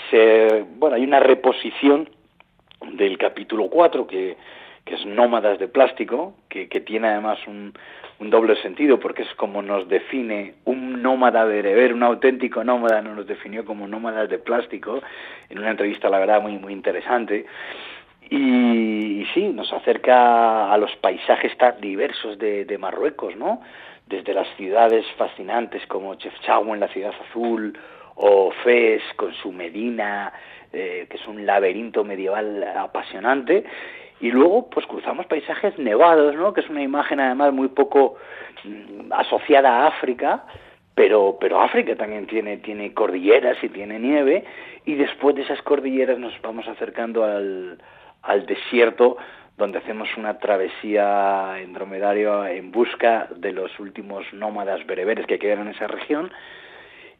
[0.09, 2.09] se, bueno, hay una reposición
[2.93, 4.37] del capítulo 4, que,
[4.83, 7.73] que es Nómadas de Plástico, que, que tiene además un,
[8.19, 13.27] un doble sentido, porque es como nos define un nómada bereber, un auténtico nómada nos
[13.27, 15.01] definió como nómadas de plástico,
[15.49, 17.45] en una entrevista, la verdad, muy, muy interesante.
[18.29, 23.61] Y, y sí, nos acerca a los paisajes tan diversos de, de Marruecos, ¿no?
[24.07, 27.77] Desde las ciudades fascinantes como Chefchaouen, la ciudad azul,
[28.15, 30.31] o Fez con su Medina,
[30.75, 33.63] eh, que es un laberinto medieval apasionante,
[34.19, 36.53] y luego pues cruzamos paisajes nevados, ¿no?
[36.53, 38.15] Que es una imagen además muy poco
[38.63, 40.45] mm, asociada a África,
[40.93, 44.45] pero pero África también tiene tiene cordilleras y tiene nieve
[44.85, 47.77] y después de esas cordilleras nos vamos acercando al
[48.21, 49.17] al desierto
[49.57, 55.67] donde hacemos una travesía en dromedario en busca de los últimos nómadas bereberes que quedan
[55.67, 56.31] en esa región.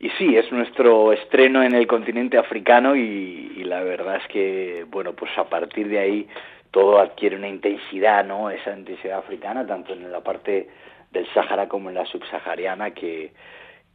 [0.05, 5.13] Y sí, es nuestro estreno en el continente africano y, la verdad es que, bueno,
[5.13, 6.27] pues a partir de ahí
[6.69, 8.51] todo adquiere una intensidad, ¿no?
[8.51, 10.69] Esa intensidad africana, tanto en la parte
[11.11, 13.31] del Sáhara como en la subsahariana, que,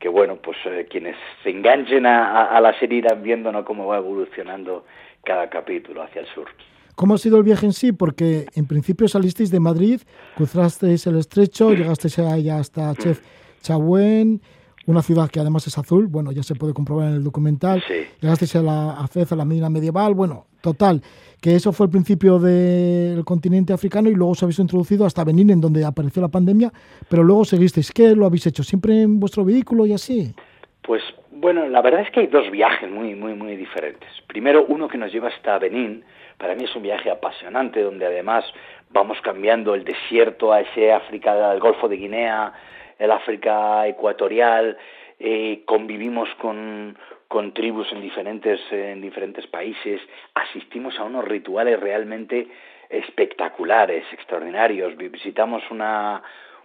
[0.01, 3.65] que bueno, pues eh, quienes se enganchen a, la serie irán viendo, ¿no?
[3.65, 4.85] Cómo va evolucionando
[5.23, 6.49] cada capítulo hacia el sur.
[6.97, 7.93] ¿Cómo ha sido el viaje en sí?
[7.93, 10.01] Porque en principio salisteis de Madrid,
[10.35, 13.21] cruzasteis el estrecho, llegasteis allá hasta Chef
[13.63, 14.41] Chauen,
[14.91, 17.83] una ciudad que además es azul, bueno, ya se puede comprobar en el documental.
[17.87, 18.07] Sí.
[18.21, 21.03] Llegasteis a la a Fez, a la Medina medieval, bueno, total,
[21.41, 25.51] que eso fue el principio del continente africano y luego os habéis introducido hasta Benín,
[25.51, 26.73] en donde apareció la pandemia,
[27.09, 27.93] pero luego seguisteis.
[27.93, 28.63] ¿Qué lo habéis hecho?
[28.63, 30.35] ¿Siempre en vuestro vehículo y así?
[30.83, 34.09] Pues bueno, la verdad es que hay dos viajes muy, muy, muy diferentes.
[34.27, 36.05] Primero, uno que nos lleva hasta Benín.
[36.37, 38.45] Para mí es un viaje apasionante, donde además
[38.91, 42.53] vamos cambiando el desierto a ese África, al Golfo de Guinea,
[43.01, 44.77] el África ecuatorial,
[45.19, 50.01] eh, convivimos con, con tribus en diferentes, en diferentes países,
[50.35, 52.47] asistimos a unos rituales realmente
[52.89, 54.97] espectaculares, extraordinarios.
[54.97, 56.23] Visitamos una,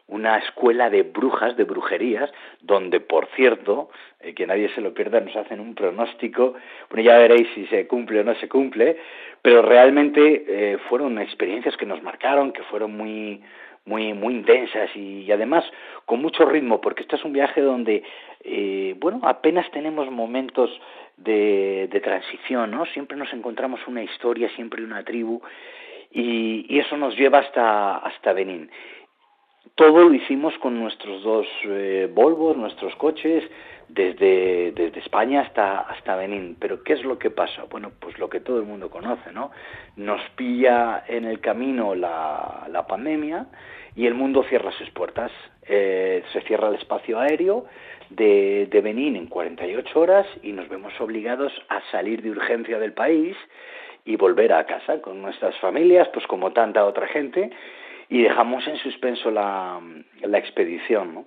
[0.08, 2.30] una escuela de brujas, de brujerías,
[2.62, 6.56] donde, por cierto, eh, que nadie se lo pierda, nos hacen un pronóstico,
[6.89, 8.98] bueno, ya veréis si se cumple o no se cumple,
[9.41, 13.41] pero realmente eh, fueron experiencias que nos marcaron, que fueron muy,
[13.86, 15.63] muy, muy intensas y, además
[16.06, 18.04] con mucho ritmo, porque este es un viaje donde,
[18.43, 20.69] eh, bueno, apenas tenemos momentos
[21.17, 22.86] de, de transición, ¿no?
[22.88, 25.41] Siempre nos encontramos una historia, siempre una tribu,
[26.12, 28.69] y, y eso nos lleva hasta, hasta Benín
[29.76, 33.44] todo lo hicimos con nuestros dos eh, Volvos, nuestros coches,
[33.90, 36.56] desde, España hasta, Benín.
[36.60, 37.66] Pero ¿qué es lo que pasa?
[37.70, 39.52] Bueno, pues lo que todo el mundo conoce, ¿no?
[39.98, 43.48] Nos pilla en el camino la, pandemia
[43.96, 45.32] y el mundo cierra sus puertas.
[45.68, 47.66] Eh, se cierra el espacio aéreo
[48.10, 53.36] de Benín en 48 horas y nos vemos obligados a salir de urgencia del país
[54.06, 57.50] y volver a casa con nuestras familias, pues como tanta otra gente,
[58.10, 59.80] y dejamos en suspenso la,
[60.22, 61.13] la expedición.
[61.13, 61.26] ¿no?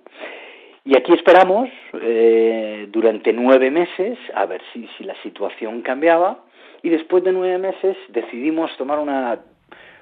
[0.85, 1.69] Y aquí esperamos
[2.01, 6.39] eh, durante nueve meses a ver si, si la situación cambiaba
[6.81, 9.39] y después de nueve meses decidimos tomar una,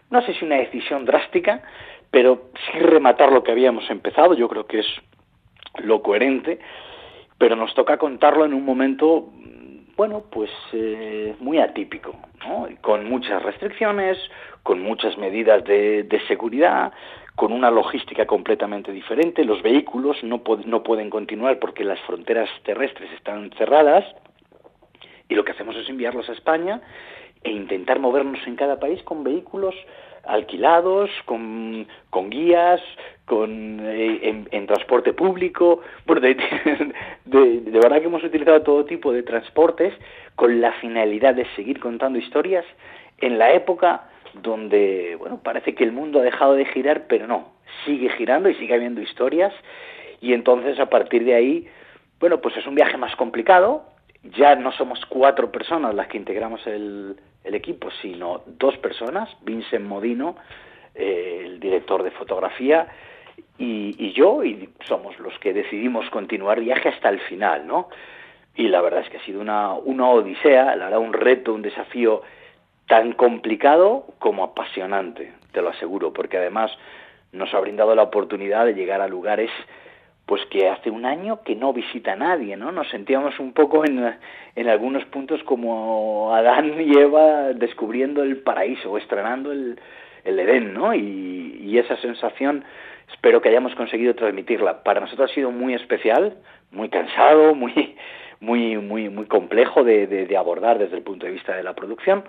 [0.09, 1.61] no sé si una decisión drástica,
[2.11, 4.87] pero sí rematar lo que habíamos empezado, yo creo que es
[5.79, 6.59] lo coherente,
[7.37, 9.29] pero nos toca contarlo en un momento,
[9.97, 12.15] bueno, pues eh, muy atípico,
[12.47, 12.67] ¿no?
[12.81, 14.17] con muchas restricciones,
[14.61, 16.93] con muchas medidas de, de, seguridad,
[17.35, 19.43] con una logística completamente diferente.
[19.43, 24.05] Los vehículos no, no, pueden continuar porque las fronteras terrestres están cerradas
[25.27, 26.79] y lo que hacemos es enviarlos a España
[27.43, 29.73] e intentar movernos en cada país con vehículos
[30.27, 32.81] alquilados, con, con guías,
[33.25, 35.81] con, eh, en, transporte público.
[37.25, 39.93] De, de, verdad que hemos utilizado todo tipo de transportes
[40.35, 42.63] con la finalidad de seguir contando historias
[43.19, 44.07] en la época
[44.41, 47.51] donde, bueno, parece que el mundo ha dejado de girar, pero no,
[47.85, 49.53] sigue girando y sigue habiendo historias.
[50.21, 51.67] Y entonces, a partir de ahí,
[52.19, 53.83] bueno, pues es un viaje más complicado.
[54.35, 59.85] Ya no somos cuatro personas las que integramos el, el equipo, sino dos personas, Vincent
[59.85, 60.35] Modino,
[60.93, 62.87] eh, el director de fotografía,
[63.59, 67.89] y, yo, y somos los que decidimos continuar viaje hasta el final, ¿no?
[68.55, 71.63] Y la verdad es que ha sido una, una odisea, la verdad, un reto, un
[71.63, 72.21] desafío
[72.87, 76.71] tan complicado como apasionante, te lo aseguro, porque además
[77.31, 79.51] nos ha brindado la oportunidad de llegar a lugares
[80.27, 82.73] pues que hace un año que no visita nadie, ¿no?
[82.73, 84.13] Nos sentíamos un poco en,
[84.55, 89.79] en algunos puntos como Adán y Eva descubriendo el paraíso o estrenando el,
[90.25, 90.93] el Edén, ¿no?
[90.93, 92.65] Y, esa sensación
[93.13, 94.81] espero que hayamos conseguido transmitirla.
[94.81, 96.35] Para nosotros ha sido muy especial,
[96.71, 97.95] muy cansado, muy,
[98.39, 102.23] muy, muy, muy complejo de, de, abordar desde el punto de vista de la producción,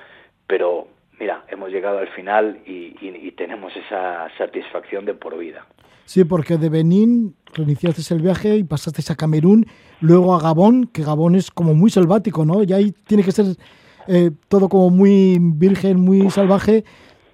[0.46, 0.86] pero
[1.18, 5.64] mira, hemos llegado al final y, y tenemos esa satisfacción de por vida.
[6.08, 9.66] Sí, porque de Benín reiniciaste el viaje y pasaste a Camerún,
[10.00, 12.62] luego a Gabón, que Gabón es como muy selvático, ¿no?
[12.62, 13.44] Y ahí tiene que ser
[14.08, 16.82] eh, todo como muy virgen, muy salvaje,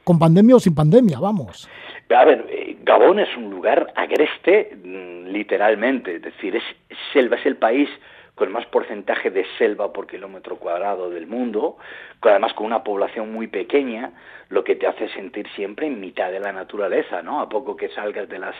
[0.03, 1.71] con pandemia o sin pandemia, vamos.
[2.11, 2.45] A ver,
[2.83, 6.65] Gabón es un lugar agreste, mm, literalmente, es decir, es
[7.13, 7.89] selva, es el país
[8.35, 11.77] con más porcentaje de selva por kilómetro cuadrado del mundo,
[12.21, 14.13] además con una población muy pequeña,
[14.49, 17.41] lo que te hace sentir siempre en mitad de la naturaleza, ¿no?
[17.41, 18.57] A poco que salgas de las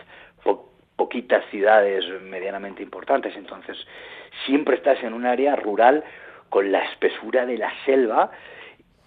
[0.97, 3.77] poquitas ciudades medianamente importantes, entonces
[4.47, 6.05] siempre estás en un área rural
[6.49, 8.31] con la espesura de la selva,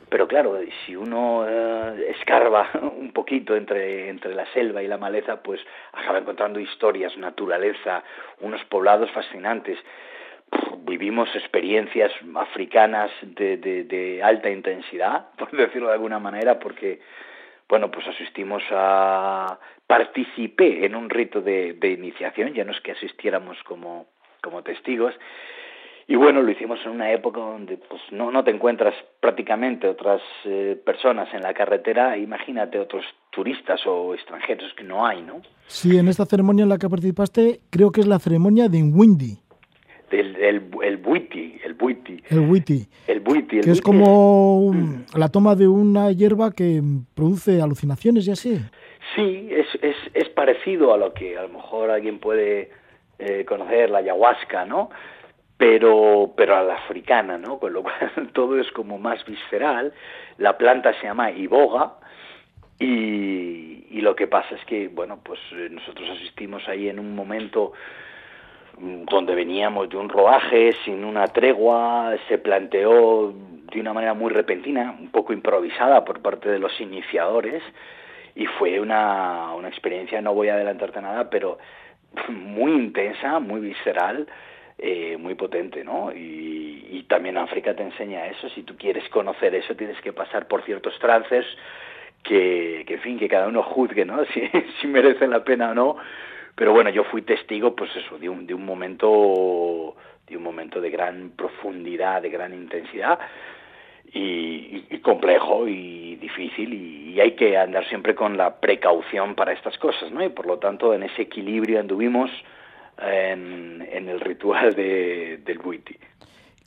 [0.09, 5.41] pero claro, si uno eh, escarba un poquito entre, entre la selva y la maleza,
[5.41, 5.61] pues
[5.93, 8.03] acaba encontrando historias, naturaleza,
[8.41, 9.77] unos poblados fascinantes
[10.85, 16.99] vivimos experiencias africanas de, de, alta intensidad, por decirlo de alguna manera, porque,
[17.69, 19.59] bueno, pues asistimos a...
[19.85, 24.07] participé en un rito de, de iniciación, ya no es que asistiéramos como,
[24.41, 25.13] como testigos,
[26.09, 30.21] y bueno, lo hicimos en una época donde pues no, no te encuentras prácticamente otras
[30.45, 35.41] eh, personas en la carretera, imagínate otros turistas o extranjeros que no hay, ¿no?
[35.67, 39.46] Sí, en esta ceremonia en la que participaste, creo que es la ceremonia de Windy
[40.09, 42.21] del el, el buiti, el buiti.
[42.29, 42.87] El buiti.
[43.07, 43.59] El buiti.
[43.59, 44.73] El que es como
[45.15, 46.81] la toma de una hierba que
[47.13, 48.59] produce alucinaciones y así.
[49.15, 52.71] Sí, es, es, es parecido a lo que a lo mejor alguien puede
[53.19, 54.89] eh, conocer, la ayahuasca, ¿no?
[55.57, 57.59] Pero, pero a la africana, ¿no?
[57.59, 59.93] Con lo cual todo es como más visceral.
[60.37, 61.95] La planta se llama iboga,
[62.79, 67.15] y, y, lo que pasa es que, bueno, pues eh, nosotros asistimos ahí en un
[67.15, 67.73] momento
[68.79, 73.33] donde veníamos de un rodaje sin una tregua, se planteó
[73.71, 77.63] de una manera muy repentina, un poco improvisada por parte de los iniciadores
[78.35, 81.57] y fue una, una experiencia, no voy a adelantarte nada, pero
[82.29, 84.27] muy intensa, muy visceral,
[84.77, 86.11] eh, muy potente, ¿no?
[86.13, 90.47] Y, y también África te enseña eso, si tú quieres conocer eso tienes que pasar
[90.47, 91.45] por ciertos trances
[92.23, 94.23] que, que en fin, que cada uno juzgue, ¿no?
[94.33, 94.41] Si,
[94.79, 95.97] si merece la pena o no,
[96.57, 99.95] pero bueno, yo fui testigo, pues eso, de un, de un momento
[100.27, 103.19] de un momento de gran profundidad, de gran intensidad
[104.11, 109.53] y, y complejo y difícil y, y, hay que andar siempre con la precaución para
[109.53, 110.25] estas cosas, ¿no?
[110.25, 112.31] Y por lo tanto en ese equilibrio anduvimos
[112.99, 115.95] en, en el ritual de, del Buiti.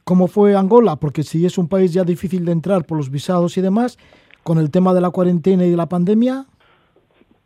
[0.05, 0.97] ¿Cómo fue Angola?
[0.97, 3.99] Porque si es un país ya difícil de entrar por los visados y demás,
[4.45, 6.47] con el tema de la cuarentena y de la pandemia,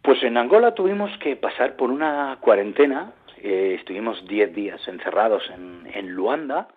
[0.04, 6.10] pues en Angola tuvimos que pasar por una cuarentena, eh, estuvimos 10 días encerrados en,
[6.10, 6.68] Luanda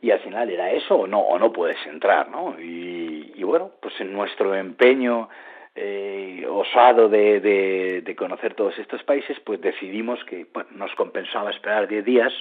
[0.00, 2.54] y al final era eso o no, o no puedes entrar, ¿no?
[2.60, 5.28] Y, bueno, pues en nuestro empeño
[5.74, 12.32] eh, osado de, conocer todos estos países, pues decidimos que nos compensaba esperar 10 días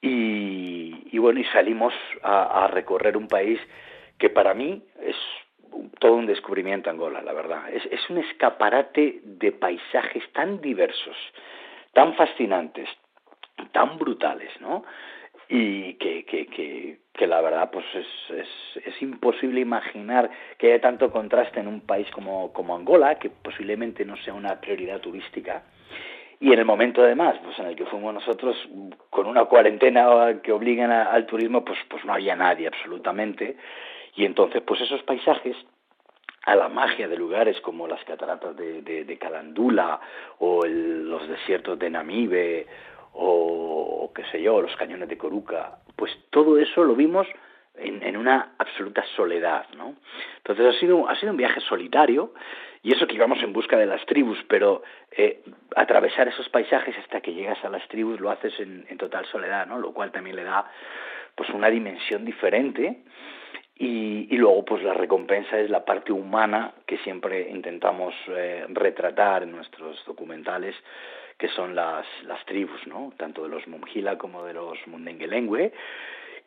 [0.00, 3.58] y, y bueno, y salimos a, a recorrer un país
[4.18, 5.16] que para mí es
[5.98, 7.70] todo un descubrimiento Angola, la verdad.
[7.72, 11.16] Es, es un escaparate de paisajes tan diversos,
[11.92, 12.88] tan fascinantes,
[13.72, 14.84] tan brutales, ¿no?
[15.54, 20.80] y que, que, que, que, la verdad pues es, es, es imposible imaginar que haya
[20.80, 25.62] tanto contraste en un país como, como Angola, que posiblemente no sea una prioridad turística,
[26.40, 28.56] y en el momento además pues en el que fuimos nosotros
[29.10, 33.56] con una cuarentena que obligan al turismo pues pues no había nadie absolutamente
[34.14, 35.56] Y entonces, pues esos paisajes
[36.44, 40.00] a la magia de lugares como las cataratas de, de, Calandula
[40.38, 42.66] o los desiertos de Namibe
[43.12, 47.26] o, qué sé yo, los cañones de Coruca, pues todo eso lo vimos
[47.76, 49.94] en, en, una absoluta soledad, ¿no?
[50.38, 52.34] Entonces ha sido, ha sido un viaje solitario
[52.82, 54.82] y eso que íbamos en busca de las tribus, pero
[55.12, 55.42] eh,
[55.76, 59.66] atravesar esos paisajes hasta que llegas a las tribus lo haces en, en total soledad,
[59.66, 59.78] ¿no?
[59.78, 60.68] Lo cual también le da
[61.36, 63.04] pues una dimensión diferente
[63.84, 69.42] y, y, luego, pues la recompensa es la parte humana que siempre intentamos eh, retratar
[69.42, 70.76] en nuestros documentales,
[71.36, 73.12] que son las, las tribus, ¿no?
[73.16, 75.72] Tanto de los Mumjila como de los Mundenguelengue,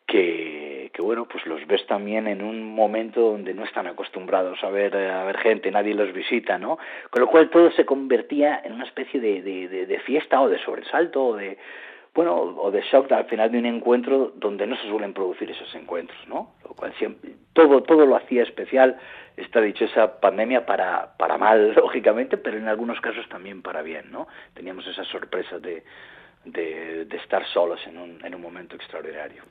[0.06, 4.70] que, que, bueno, pues los ves también en un momento donde no están acostumbrados a
[4.70, 6.78] ver, a ver gente, nadie los visita, ¿no?
[7.10, 10.58] Con lo cual todo se convertía en una especie de, de, de fiesta o de
[10.60, 11.58] sobresalto o de,
[12.16, 15.72] bueno, o de shock al final de un encuentro donde no se suelen producir esos
[15.74, 16.54] encuentros, ¿no?
[16.64, 18.98] Lo cual siempre, todo, todo lo hacía especial,
[19.36, 24.28] esta dichosa pandemia para, para mal, lógicamente, pero en algunos casos también para bien, ¿no?
[24.54, 25.84] Teníamos esa sorpresa de,
[26.46, 29.42] de, de estar solos en un, en un momento extraordinario.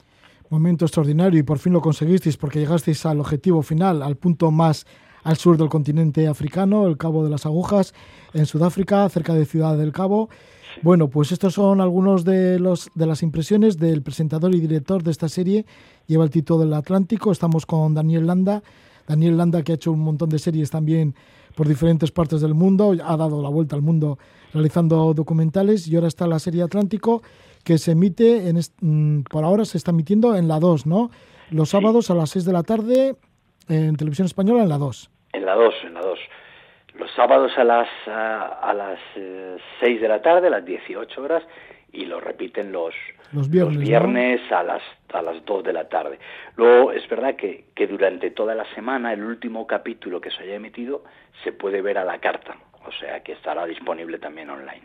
[0.49, 4.87] Momento extraordinario y por fin lo conseguisteis porque llegasteis al objetivo final, al punto más
[5.25, 7.93] al sur del continente africano, el Cabo de las Agujas,
[8.33, 10.29] en Sudáfrica, cerca de Ciudad del Cabo.
[10.83, 15.09] Bueno, pues estos son algunos de, los, de las impresiones del presentador y director de
[15.09, 15.65] esta serie.
[16.05, 17.31] Lleva el título del Atlántico.
[17.31, 18.61] Estamos con Daniel Landa.
[19.07, 21.15] Daniel Landa, que ha hecho un montón de series también
[21.55, 24.19] por diferentes partes del mundo, ha dado la vuelta al mundo
[24.53, 27.23] realizando documentales y ahora está la serie Atlántico
[27.63, 31.09] que se emite, en mm, por ahora se está emitiendo en la 2, ¿no?
[31.49, 33.15] Los sábados a las 6 de la tarde
[33.67, 35.09] en televisión española en la 2.
[35.35, 36.19] En la 2, en la 2
[36.97, 39.21] los sábados a las, a, las 6
[39.81, 41.43] eh, de la tarde, a las 18 horas,
[41.91, 42.93] y lo repiten los,
[43.31, 44.81] los viernes, viernes a, las,
[45.13, 46.19] a las 2 de la tarde.
[46.55, 50.55] Luego, es verdad que, que durante toda la semana, el último capítulo que se haya
[50.55, 51.03] emitido
[51.43, 52.55] se puede ver a la carta,
[52.85, 54.83] o sea que estará disponible también online.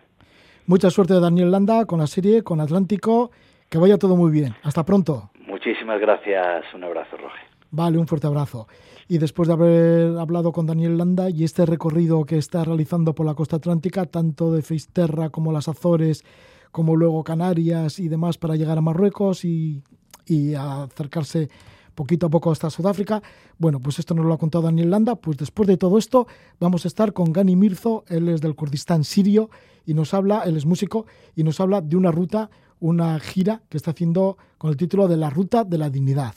[0.66, 3.30] Mucha suerte, Daniel Landa, con la serie, con Atlántico.
[3.68, 4.54] Que vaya todo muy bien.
[4.64, 5.30] Hasta pronto.
[5.46, 6.64] Muchísimas gracias.
[6.74, 7.49] Un abrazo, Roger.
[7.70, 8.66] Vale, un fuerte abrazo.
[9.08, 13.26] Y después de haber hablado con Daniel Landa y este recorrido que está realizando por
[13.26, 16.24] la costa atlántica, tanto de Feisterra como las Azores,
[16.72, 19.82] como luego Canarias y demás para llegar a Marruecos y,
[20.26, 21.48] y acercarse
[21.94, 23.22] poquito a poco hasta Sudáfrica.
[23.58, 25.16] Bueno, pues esto nos lo ha contado Daniel Landa.
[25.16, 26.26] Pues después de todo esto,
[26.58, 29.50] vamos a estar con Gani Mirzo, él es del Kurdistán sirio
[29.84, 33.76] y nos habla, él es músico, y nos habla de una ruta, una gira que
[33.76, 36.34] está haciendo con el título de La Ruta de la Dignidad.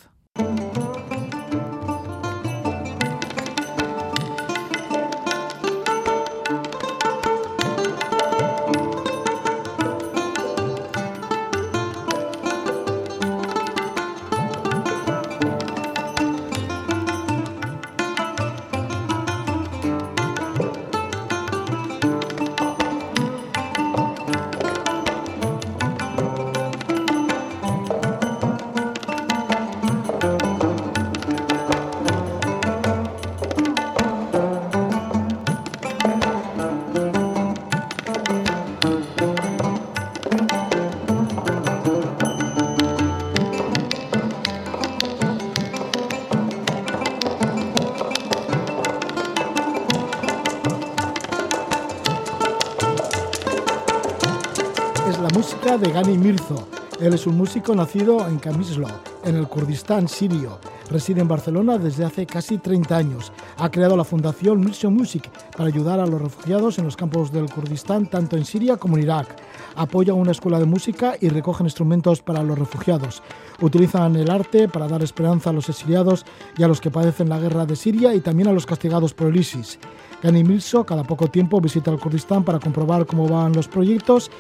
[57.53, 58.87] Músico nacido en Kamislo,
[59.23, 60.57] en el Kurdistán sirio.
[60.89, 63.31] Reside en Barcelona desde hace casi 30 años.
[63.57, 67.51] Ha creado la fundación Mirzo Music para ayudar a los refugiados en los campos del
[67.51, 69.35] Kurdistán, tanto en Siria como en Irak.
[69.75, 73.21] Apoya una escuela de música y recogen instrumentos para los refugiados.
[73.61, 76.25] Utilizan el arte para dar esperanza a los exiliados
[76.57, 79.27] y a los que padecen la guerra de Siria y también a los castigados por
[79.27, 79.77] el ISIS.
[80.23, 84.31] Gani Mirzo cada poco tiempo visita el Kurdistán para comprobar cómo van los proyectos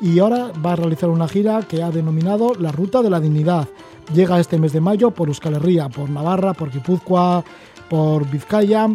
[0.00, 3.68] y ahora va a realizar una gira que ha denominado La Ruta de la Dignidad.
[4.14, 7.44] Llega este mes de mayo por Euskal Herria, por Navarra, por Guipúzcoa,
[7.88, 8.88] por Vizcaya.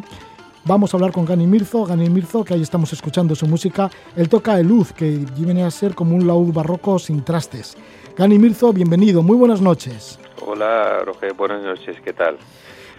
[0.66, 3.90] Vamos a hablar con Gani Mirzo, Gani Mirzo, que ahí estamos escuchando su música.
[4.16, 7.78] Él toca el luz, que viene a ser como un laúd barroco sin trastes.
[8.18, 10.20] Gani Mirzo, bienvenido, muy buenas noches.
[10.46, 12.38] Hola, Roger, buenas noches, ¿qué tal?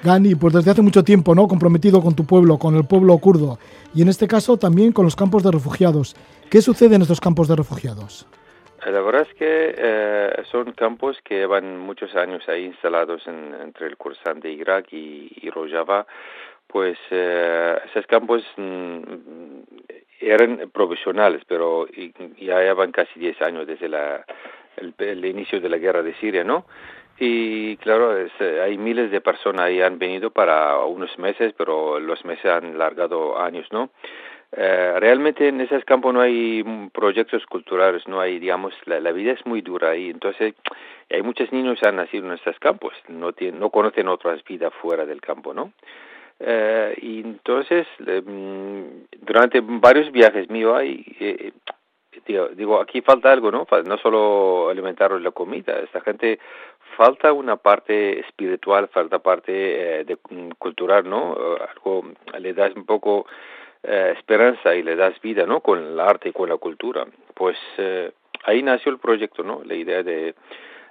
[0.03, 1.49] Gani, pues desde hace mucho tiempo, ¿no?
[1.49, 3.59] Comprometido con tu pueblo, con el pueblo kurdo,
[3.95, 6.15] y en este caso también con los campos de refugiados.
[6.51, 8.27] ¿Qué sucede en estos campos de refugiados?
[8.85, 13.87] Eh, la verdad es que eh, son campos que llevan muchos años ahí instalados entre
[13.87, 16.07] el Kurdistán de Irak y, Rojava.
[16.67, 19.01] Pues eh, esos campos mm,
[20.21, 21.87] eran provisionales, pero
[22.39, 24.25] ya llevan casi 10 años desde la,
[24.77, 26.67] el, inicio de la guerra de Siria, ¿no?
[27.19, 28.15] Y claro,
[28.63, 33.39] hay miles de personas ahí han venido para unos meses, pero los meses han largado
[33.39, 33.91] años, ¿no?
[34.53, 36.63] Eh, realmente en esos campos no hay
[36.93, 40.11] proyectos culturales, no hay, digamos, la, vida es muy dura ahí.
[40.11, 40.55] Entonces,
[41.11, 44.73] hay muchos niños que han nacido en estos campos, no, tienen, no conocen otras vidas
[44.81, 45.73] fuera del campo, ¿no?
[46.39, 51.53] Eh, y entonces, em, durante varios viajes míos, hay, eh,
[52.55, 53.67] digo, aquí falta algo, ¿no?
[53.85, 56.39] No solo alimentar la comida, esta gente
[56.97, 61.37] falta una parte espiritual, falta parte de mm, cultural, ¿no?
[61.75, 62.05] Algo
[62.39, 63.27] le das un poco
[63.83, 65.61] eh, esperanza y le das vida, ¿no?
[65.61, 67.07] Con el arte y con la cultura.
[67.35, 68.11] Pues eh,
[68.45, 69.63] ahí nació el proyecto, ¿no?
[69.65, 70.35] La idea de,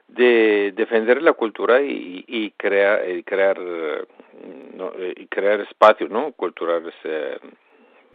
[0.08, 3.58] de defender la cultura y, crear, y crear,
[5.18, 6.32] y crear espacios, ¿no?
[6.34, 7.38] Culturales eh,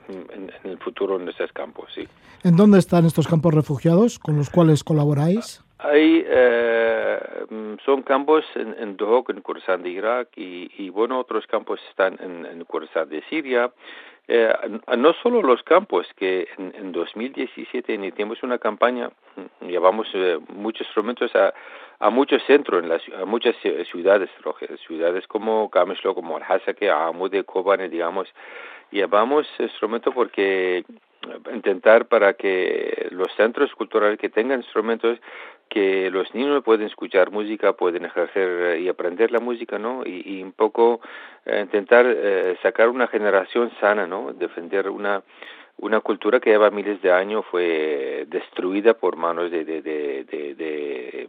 [0.08, 2.06] en, el futuro en estos campos, sí.
[2.42, 5.62] ¿En dónde están estos campos refugiados con los cuales colaboráis?
[5.82, 7.18] Ahí eh,
[7.84, 12.18] son campos en, en Dohok, en Kurdistán de Irak, y, y, bueno, otros campos están
[12.20, 13.70] en, en Kurdistán de Siria,
[14.28, 14.52] eh,
[14.98, 20.86] no solo los campos, que en, en 2017 iniciamos una campaña, mm, llevamos eh, muchos
[20.86, 21.54] instrumentos a,
[21.98, 23.56] a muchos centros, en las, a muchas
[23.90, 24.28] ciudades,
[24.86, 28.28] ciudades como Kamishlo, como Al-Hasake, Amude, Kobane, digamos,
[28.90, 30.84] llevamos instrumentos porque
[31.52, 35.18] intentar para que los centros culturales que tengan instrumentos
[35.70, 40.02] que los niños pueden escuchar música, pueden ejercer y aprender la música, ¿no?
[40.04, 41.00] Y, un poco
[41.46, 44.32] eh, intentar eh, sacar una generación sana, ¿no?
[44.32, 45.22] Defender una
[45.78, 51.28] una cultura que lleva miles de años fue destruida por manos de de, de, de,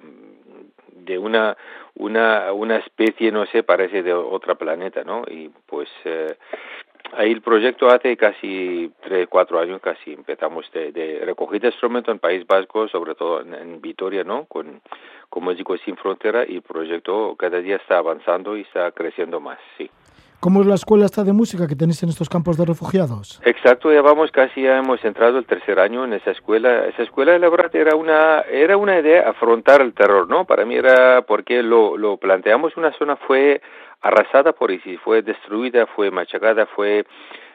[1.05, 1.55] de una
[1.95, 6.35] una una especie no sé parece de otro planeta no y pues eh,
[7.14, 12.20] Ahí el proyecto hace casi tres, cuatro años casi empezamos de, de recoger instrumentos en
[12.20, 14.45] País Vasco, sobre todo en, Vitoria, ¿no?
[14.45, 14.82] Con,
[15.30, 19.60] con Músicos Sin Frontera y el proyecto cada día está avanzando y está creciendo más,
[19.78, 19.89] sí.
[20.41, 23.39] ¿Cómo es la escuela esta de música que tenéis en estos campos de refugiados?
[23.45, 26.87] Exacto, ya vamos casi ya hemos entrado el tercer año en esa escuela.
[26.87, 30.45] Esa escuela, la verdad, era una era una idea afrontar el terror, ¿no?
[30.45, 33.61] Para mí era porque lo lo planteamos una zona fue
[34.01, 37.05] arrasada por ISIS, fue destruida, fue machacada, fue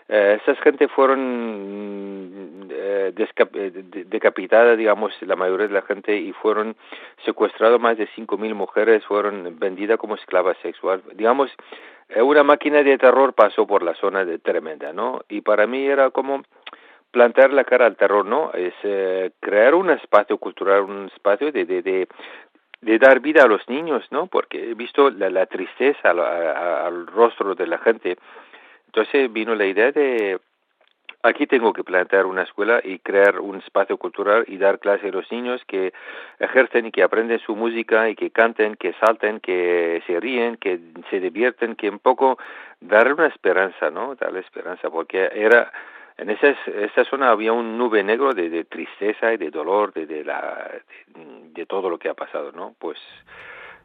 [0.09, 6.76] eh, esas gente fueron eh, eh decapitadas, digamos, la mayoría de la gente y fueron
[7.24, 11.05] secuestradas más de 5.000 mujeres, fueron vendidas como esclavas sexuales.
[11.16, 11.51] Digamos,
[12.15, 15.21] una máquina de terror pasó por la zona de tremenda, ¿no?
[15.29, 16.43] Y para mí era como
[17.11, 18.53] plantear la cara al terror, ¿no?
[18.53, 23.67] Es eh, crear un espacio cultural, un espacio de, de, de, dar vida a los
[23.69, 24.27] niños, ¿no?
[24.27, 28.19] Porque he visto la, la tristeza al, rostro de la gente.
[28.87, 30.39] Entonces vino la idea de
[31.27, 35.12] aquí tengo que plantear una escuela y crear un espacio cultural y dar clase a
[35.12, 35.93] los niños que
[36.39, 40.79] ejercen y que aprenden su música y que canten, que salten, que se ríen, que
[41.11, 42.39] se divierten, que un poco
[42.81, 44.14] dar una esperanza, ¿no?
[44.14, 45.72] Darle esperanza, porque era
[46.18, 50.07] en esa, esa zona había un nube negro de, de tristeza y de dolor de,
[50.07, 50.70] de la
[51.55, 52.99] de, todo lo que ha pasado no pues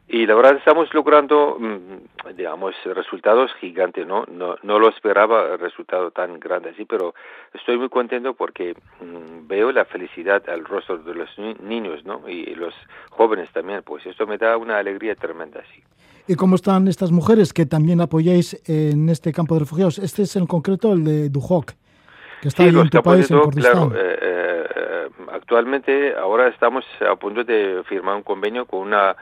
[0.08, 6.10] y la verdad estamos logrando mm, digamos resultados gigantes no no no lo esperaba resultado
[6.10, 7.14] tan grande así pero
[7.54, 11.30] estoy muy contento porque mm, veo la felicidad al rostro de los
[11.60, 12.74] niños no y los
[13.10, 15.82] jóvenes también pues esto me da una alegría tremenda sí.
[16.28, 19.98] ¿Y cómo están estas mujeres que también apoyáis en este campo de refugiados?
[19.98, 21.72] Este es en concreto el de Duhok
[22.42, 27.84] que está en tu país, en Claro, eh, eh, actualmente ahora estamos a punto de
[27.88, 29.14] firmar un convenio con una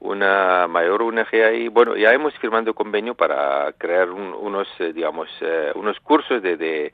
[0.00, 1.68] una mayor ONG ahí.
[1.68, 6.56] Bueno, ya hemos firmado un convenio para crear unos, eh, digamos, eh, unos cursos de,
[6.56, 6.92] de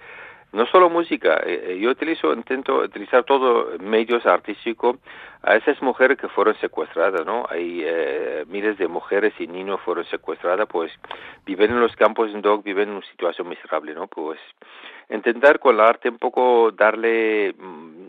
[0.52, 4.98] no solo música, eh, eh, yo utilizo, intento utilizar todo medios artísticos
[5.42, 7.46] a esas mujeres que fueron secuestradas, ¿no?
[7.48, 10.92] Hay eh, miles de mujeres y niños fueron secuestradas, pues
[11.46, 14.08] viven en los campos en Dog, viven en una situación miserable, ¿no?
[14.08, 14.38] Pues
[15.08, 18.01] intentar con el arte un poco darle, mm,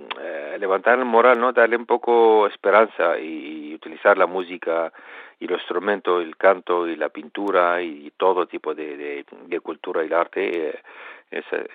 [0.63, 1.51] levantar el moral, ¿no?
[1.51, 4.93] Darle un poco esperanza y, utilizar la música
[5.39, 10.05] y los instrumentos, el canto y la pintura y todo tipo de, de, cultura y
[10.05, 10.69] el arte.
[10.69, 10.81] Eh,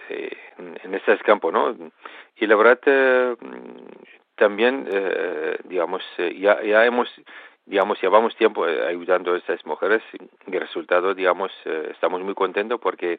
[0.09, 0.37] eh,
[0.85, 1.77] en ese campo, ¿no?
[2.37, 3.37] Y la verdad, eh,
[4.37, 7.09] también, eh, digamos, ya, ya hemos,
[7.67, 10.03] digamos, llevamos tiempo ayudando a estas mujeres
[10.47, 11.51] y el resultado, digamos,
[11.91, 13.19] estamos muy contentos porque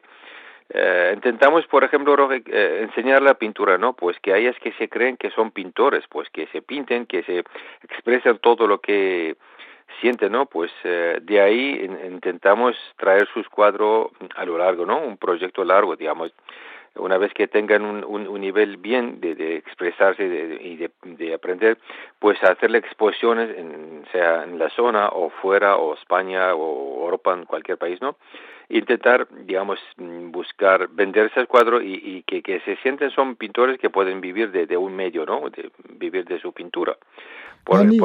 [1.14, 3.94] intentamos, por ejemplo, enseñar la pintura, ¿no?
[3.94, 7.22] Pues que a ellas que se creen que son pintores, pues que se pinten, que
[7.24, 7.44] se
[7.82, 9.36] expresen todo lo que
[10.00, 10.46] siente, ¿no?
[10.46, 14.98] Pues eh, de ahí intentamos traer sus cuadros a lo largo, ¿no?
[15.00, 16.32] Un proyecto largo, digamos.
[16.96, 21.78] Una vez que tengan un, un, nivel bien de, expresarse y de, aprender,
[22.18, 27.44] pues hacerle exposiciones, en, sea en la zona o fuera, o España o Europa, en
[27.44, 28.16] cualquier país, ¿no?
[28.70, 33.78] intentar, digamos, mm, buscar vender ese cuadro y, y que, que, se sienten son pintores
[33.78, 35.50] que pueden vivir de, de un medio, ¿no?
[35.50, 36.96] De, vivir de su pintura.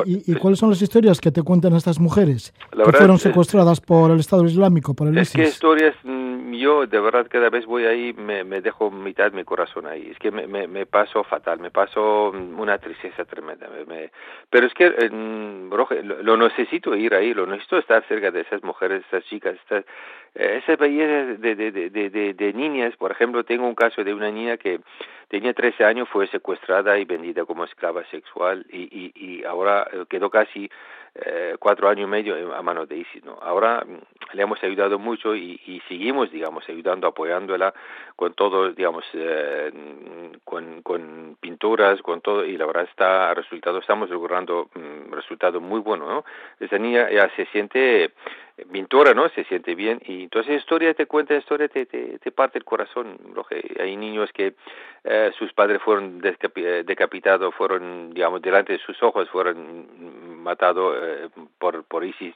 [0.05, 4.19] ¿y, cuáles son las historias que te cuentan estas mujeres que fueron secuestradas por el
[4.19, 8.13] Estado Islámico, por el Es que historias, mm, yo de verdad cada vez voy ahí,
[8.13, 10.09] me, me dejo mitad mi corazón ahí.
[10.11, 13.67] Es que me, me, me paso fatal, me paso una tristeza tremenda.
[13.87, 14.11] Me,
[14.49, 19.03] pero es que, lo, lo, necesito ir ahí, lo necesito estar cerca de esas mujeres,
[19.07, 19.85] esas chicas, estas
[20.35, 24.29] esa belleza de, de, de, de, de niñas, por ejemplo, tengo un caso de una
[24.29, 24.81] niña que
[25.29, 30.03] tenía 13 años, fue secuestrada y vendida como esclava sexual y, y, y ahora eh,
[30.09, 30.69] quedó casi
[31.15, 33.23] eh, cuatro años y medio a manos de ISIS.
[33.23, 33.39] ¿no?
[33.41, 37.73] Ahora mm, le hemos ayudado mucho y, y seguimos, digamos, ayudando, apoyándola
[38.15, 39.71] con todo, digamos, eh,
[40.43, 45.79] con, con pinturas, con todo, y la verdad está resultado, estamos logrando mm, resultados muy
[45.79, 46.07] buenos.
[46.09, 46.25] ¿no?
[46.59, 48.11] Esa niña ya se siente
[48.71, 49.27] pintora, ¿no?
[49.29, 53.17] Se siente bien y entonces historia te cuenta, historia te, te, te parte el corazón.
[53.79, 54.55] Hay niños que
[55.03, 61.83] eh, sus padres fueron decapitados, fueron, digamos, delante de sus ojos, fueron matados eh, por,
[61.83, 62.35] por ISIS.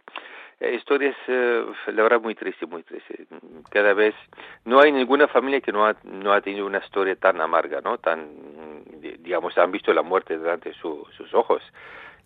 [0.59, 3.28] Eh, historias, eh, la verdad, muy triste, muy triste.
[3.70, 4.13] Cada vez
[4.65, 7.97] no hay ninguna familia que no ha, no ha tenido una historia tan amarga, ¿no?
[7.97, 8.28] Tan,
[9.20, 11.63] digamos, han visto la muerte delante de sus ojos.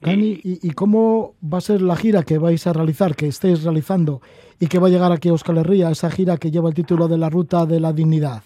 [0.01, 4.21] Dani, ¿y, cómo va a ser la gira que vais a realizar, que estéis realizando
[4.59, 7.07] y que va a llegar aquí a Euskal Herria, esa gira que lleva el título
[7.07, 8.43] de la Ruta de la Dignidad?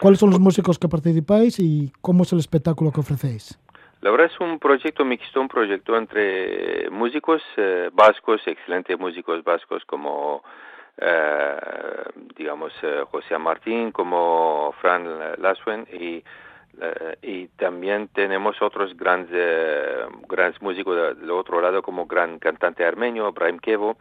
[0.00, 3.58] ¿Cuáles son los músicos que participáis y cómo es el espectáculo que ofrecéis?
[4.04, 9.82] La verdad es un proyecto mixto, un proyecto entre músicos eh, vascos, excelentes músicos vascos
[9.86, 10.44] como,
[10.98, 11.56] eh,
[12.36, 15.08] digamos, eh, José Martín, como Fran
[15.38, 16.22] Lasuen y
[16.80, 22.84] eh, y también tenemos otros grandes, eh, grandes músicos del otro lado como gran cantante
[22.84, 23.96] armenio, Brahim Kevo,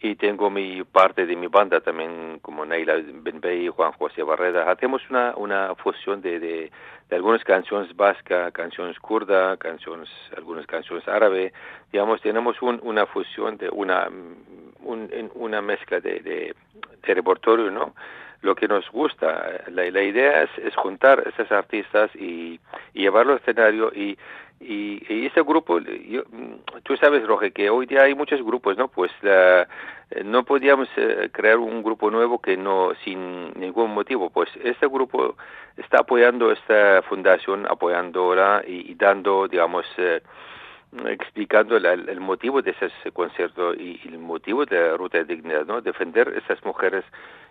[0.00, 4.70] y tengo mi parte de mi banda también como Neila Benbey y Juan José Barreda.
[4.70, 6.70] Hacemos una, una fusión de, de,
[7.10, 11.52] algunas canciones vasca, canciones kurda, canciones, algunas canciones árabe.
[11.90, 16.54] Digamos, tenemos un, una fusión de una, un, una mezcla de, de,
[17.02, 17.94] de repertorio, ¿no?
[18.42, 19.62] Lo que nos gusta.
[19.68, 22.60] La, idea es, juntar a esos artistas y,
[22.94, 24.18] y llevarlo al escenario y,
[24.60, 26.22] y, y ese grupo, yo,
[26.82, 28.88] tú sabes, Roge, que hoy día hay muchos grupos, ¿no?
[28.88, 29.68] Pues la,
[30.24, 34.30] no podíamos eh, crear un grupo nuevo que no, sin ningún motivo.
[34.30, 35.36] Pues este grupo
[35.76, 40.22] está apoyando esta fundación, apoyándola y, y dando, digamos, eh,
[41.06, 45.66] explicando el, el, motivo de ese concierto y, el motivo de la Ruta de Dignidad,
[45.66, 45.82] ¿no?
[45.82, 47.04] Defender esas mujeres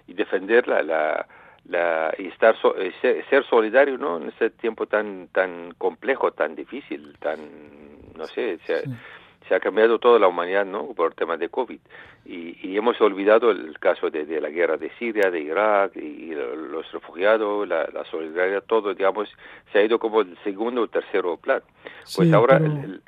[0.08, 1.28] y defender la,
[1.66, 4.18] la, y estar eh, ser, solidario, ¿no?
[4.18, 7.40] En este tiempo tan tan complejo, tan difícil, tan
[8.16, 8.84] no sé, se,
[9.48, 10.94] se ha cambiado toda la humanidad, ¿no?
[10.94, 11.80] Por temas de COVID
[12.28, 16.34] y, y hemos olvidado el caso de, de, la guerra de Siria, de Irak y
[16.34, 19.30] los refugiados, la, la solidaridad, todo, digamos,
[19.72, 21.62] se ha ido como el segundo o tercero plan.
[22.16, 22.60] Pues ahora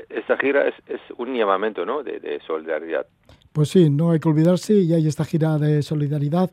[0.10, 2.02] esta gira es, es, un llamamiento, ¿no?
[2.02, 3.06] De, de solidaridad.
[3.52, 6.50] Pues sí, no hay que olvidarse y hay esta gira de solidaridad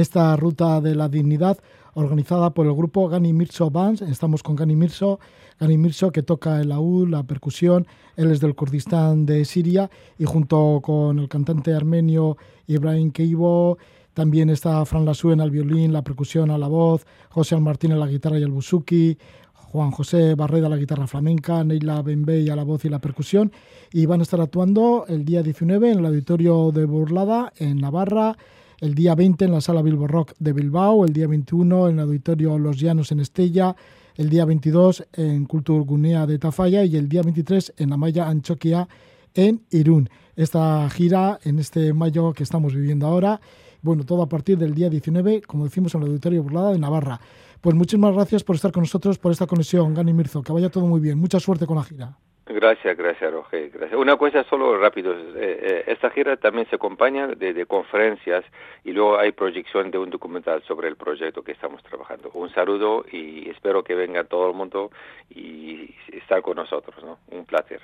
[0.00, 1.58] esta ruta de la dignidad
[1.94, 4.02] organizada por el grupo Gani Mirso Bands.
[4.02, 5.18] Estamos con Gani Mirso,
[5.58, 7.86] Gani Mirso que toca el laúd, la percusión,
[8.16, 12.36] él es del Kurdistán de Siria y junto con el cantante armenio
[12.66, 13.78] Ibrahim Keibo,
[14.14, 18.06] también está Fran Lasuen al violín, la percusión a la voz, José Martín a la
[18.06, 19.16] guitarra y el buzuki,
[19.52, 23.52] Juan José Barreda a la guitarra flamenca, Neila Benbey a la voz y la percusión
[23.92, 28.36] y van a estar actuando el día 19 en el auditorio de Burlada en Navarra,
[28.80, 32.00] el día 20 en la Sala Bilbo Rock de Bilbao, el día 21 en el
[32.00, 33.74] Auditorio Los Llanos en Estella,
[34.14, 38.88] el día 22 en Cultur Gunea de Tafalla y el día 23 en Amaya Anchoquia
[39.34, 40.08] en Irún.
[40.36, 43.40] Esta gira en este mayo que estamos viviendo ahora,
[43.82, 47.20] bueno, todo a partir del día 19, como decimos, en el Auditorio Burlada de Navarra.
[47.60, 50.42] Pues muchísimas gracias por estar con nosotros, por esta conexión, Gani Mirzo.
[50.42, 51.18] Que vaya todo muy bien.
[51.18, 52.18] Mucha suerte con la gira.
[52.48, 53.70] Gracias, gracias, Roger.
[53.70, 54.00] Gracias.
[54.00, 55.12] Una cosa solo rápido.
[55.12, 58.42] Eh, eh, esta gira también se acompaña de, de, conferencias
[58.84, 62.30] y luego hay proyección de un documental sobre el proyecto que estamos trabajando.
[62.32, 64.90] Un saludo y espero que venga todo el mundo
[65.28, 66.96] y estar con nosotros.
[67.04, 67.18] ¿no?
[67.30, 67.82] Un placer.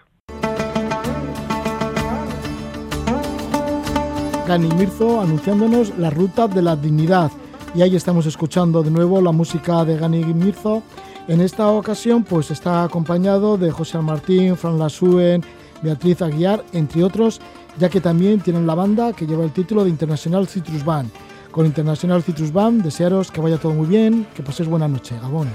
[4.46, 7.30] Gani Mirzo anunciándonos la ruta de la dignidad.
[7.74, 10.82] Y ahí estamos escuchando de nuevo la música de Gani Mirzo
[11.28, 15.42] en esta ocasión pues está acompañado de José Martín, Fran Lasuen,
[15.82, 17.40] Beatriz Aguiar, entre otros,
[17.78, 21.10] ya que también tienen la banda que lleva el título de International Citrus Band.
[21.50, 22.82] con International Citrus Band.
[22.82, 25.14] Desearos que vaya todo muy bien, que paséis buena noche.
[25.22, 25.48] Gabón.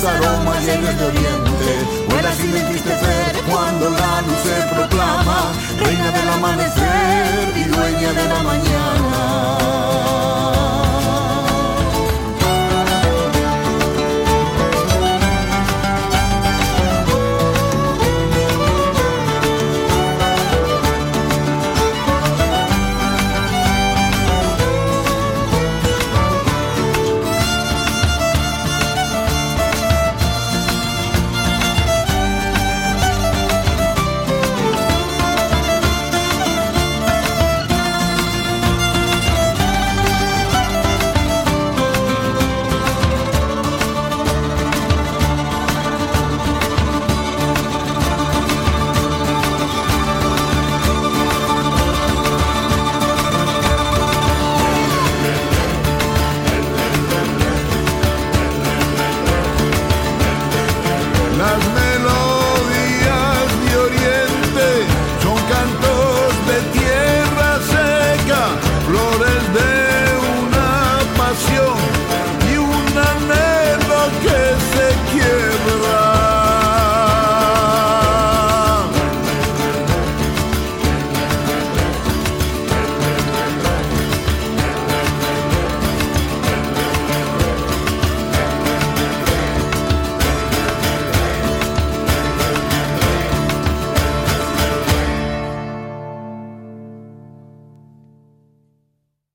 [0.00, 2.06] sus aromas llegas de oriente.
[2.08, 8.42] Vuela sin entristecer cuando la luz se proclama, reina del amanecer y dueña de la
[8.42, 9.60] mañana.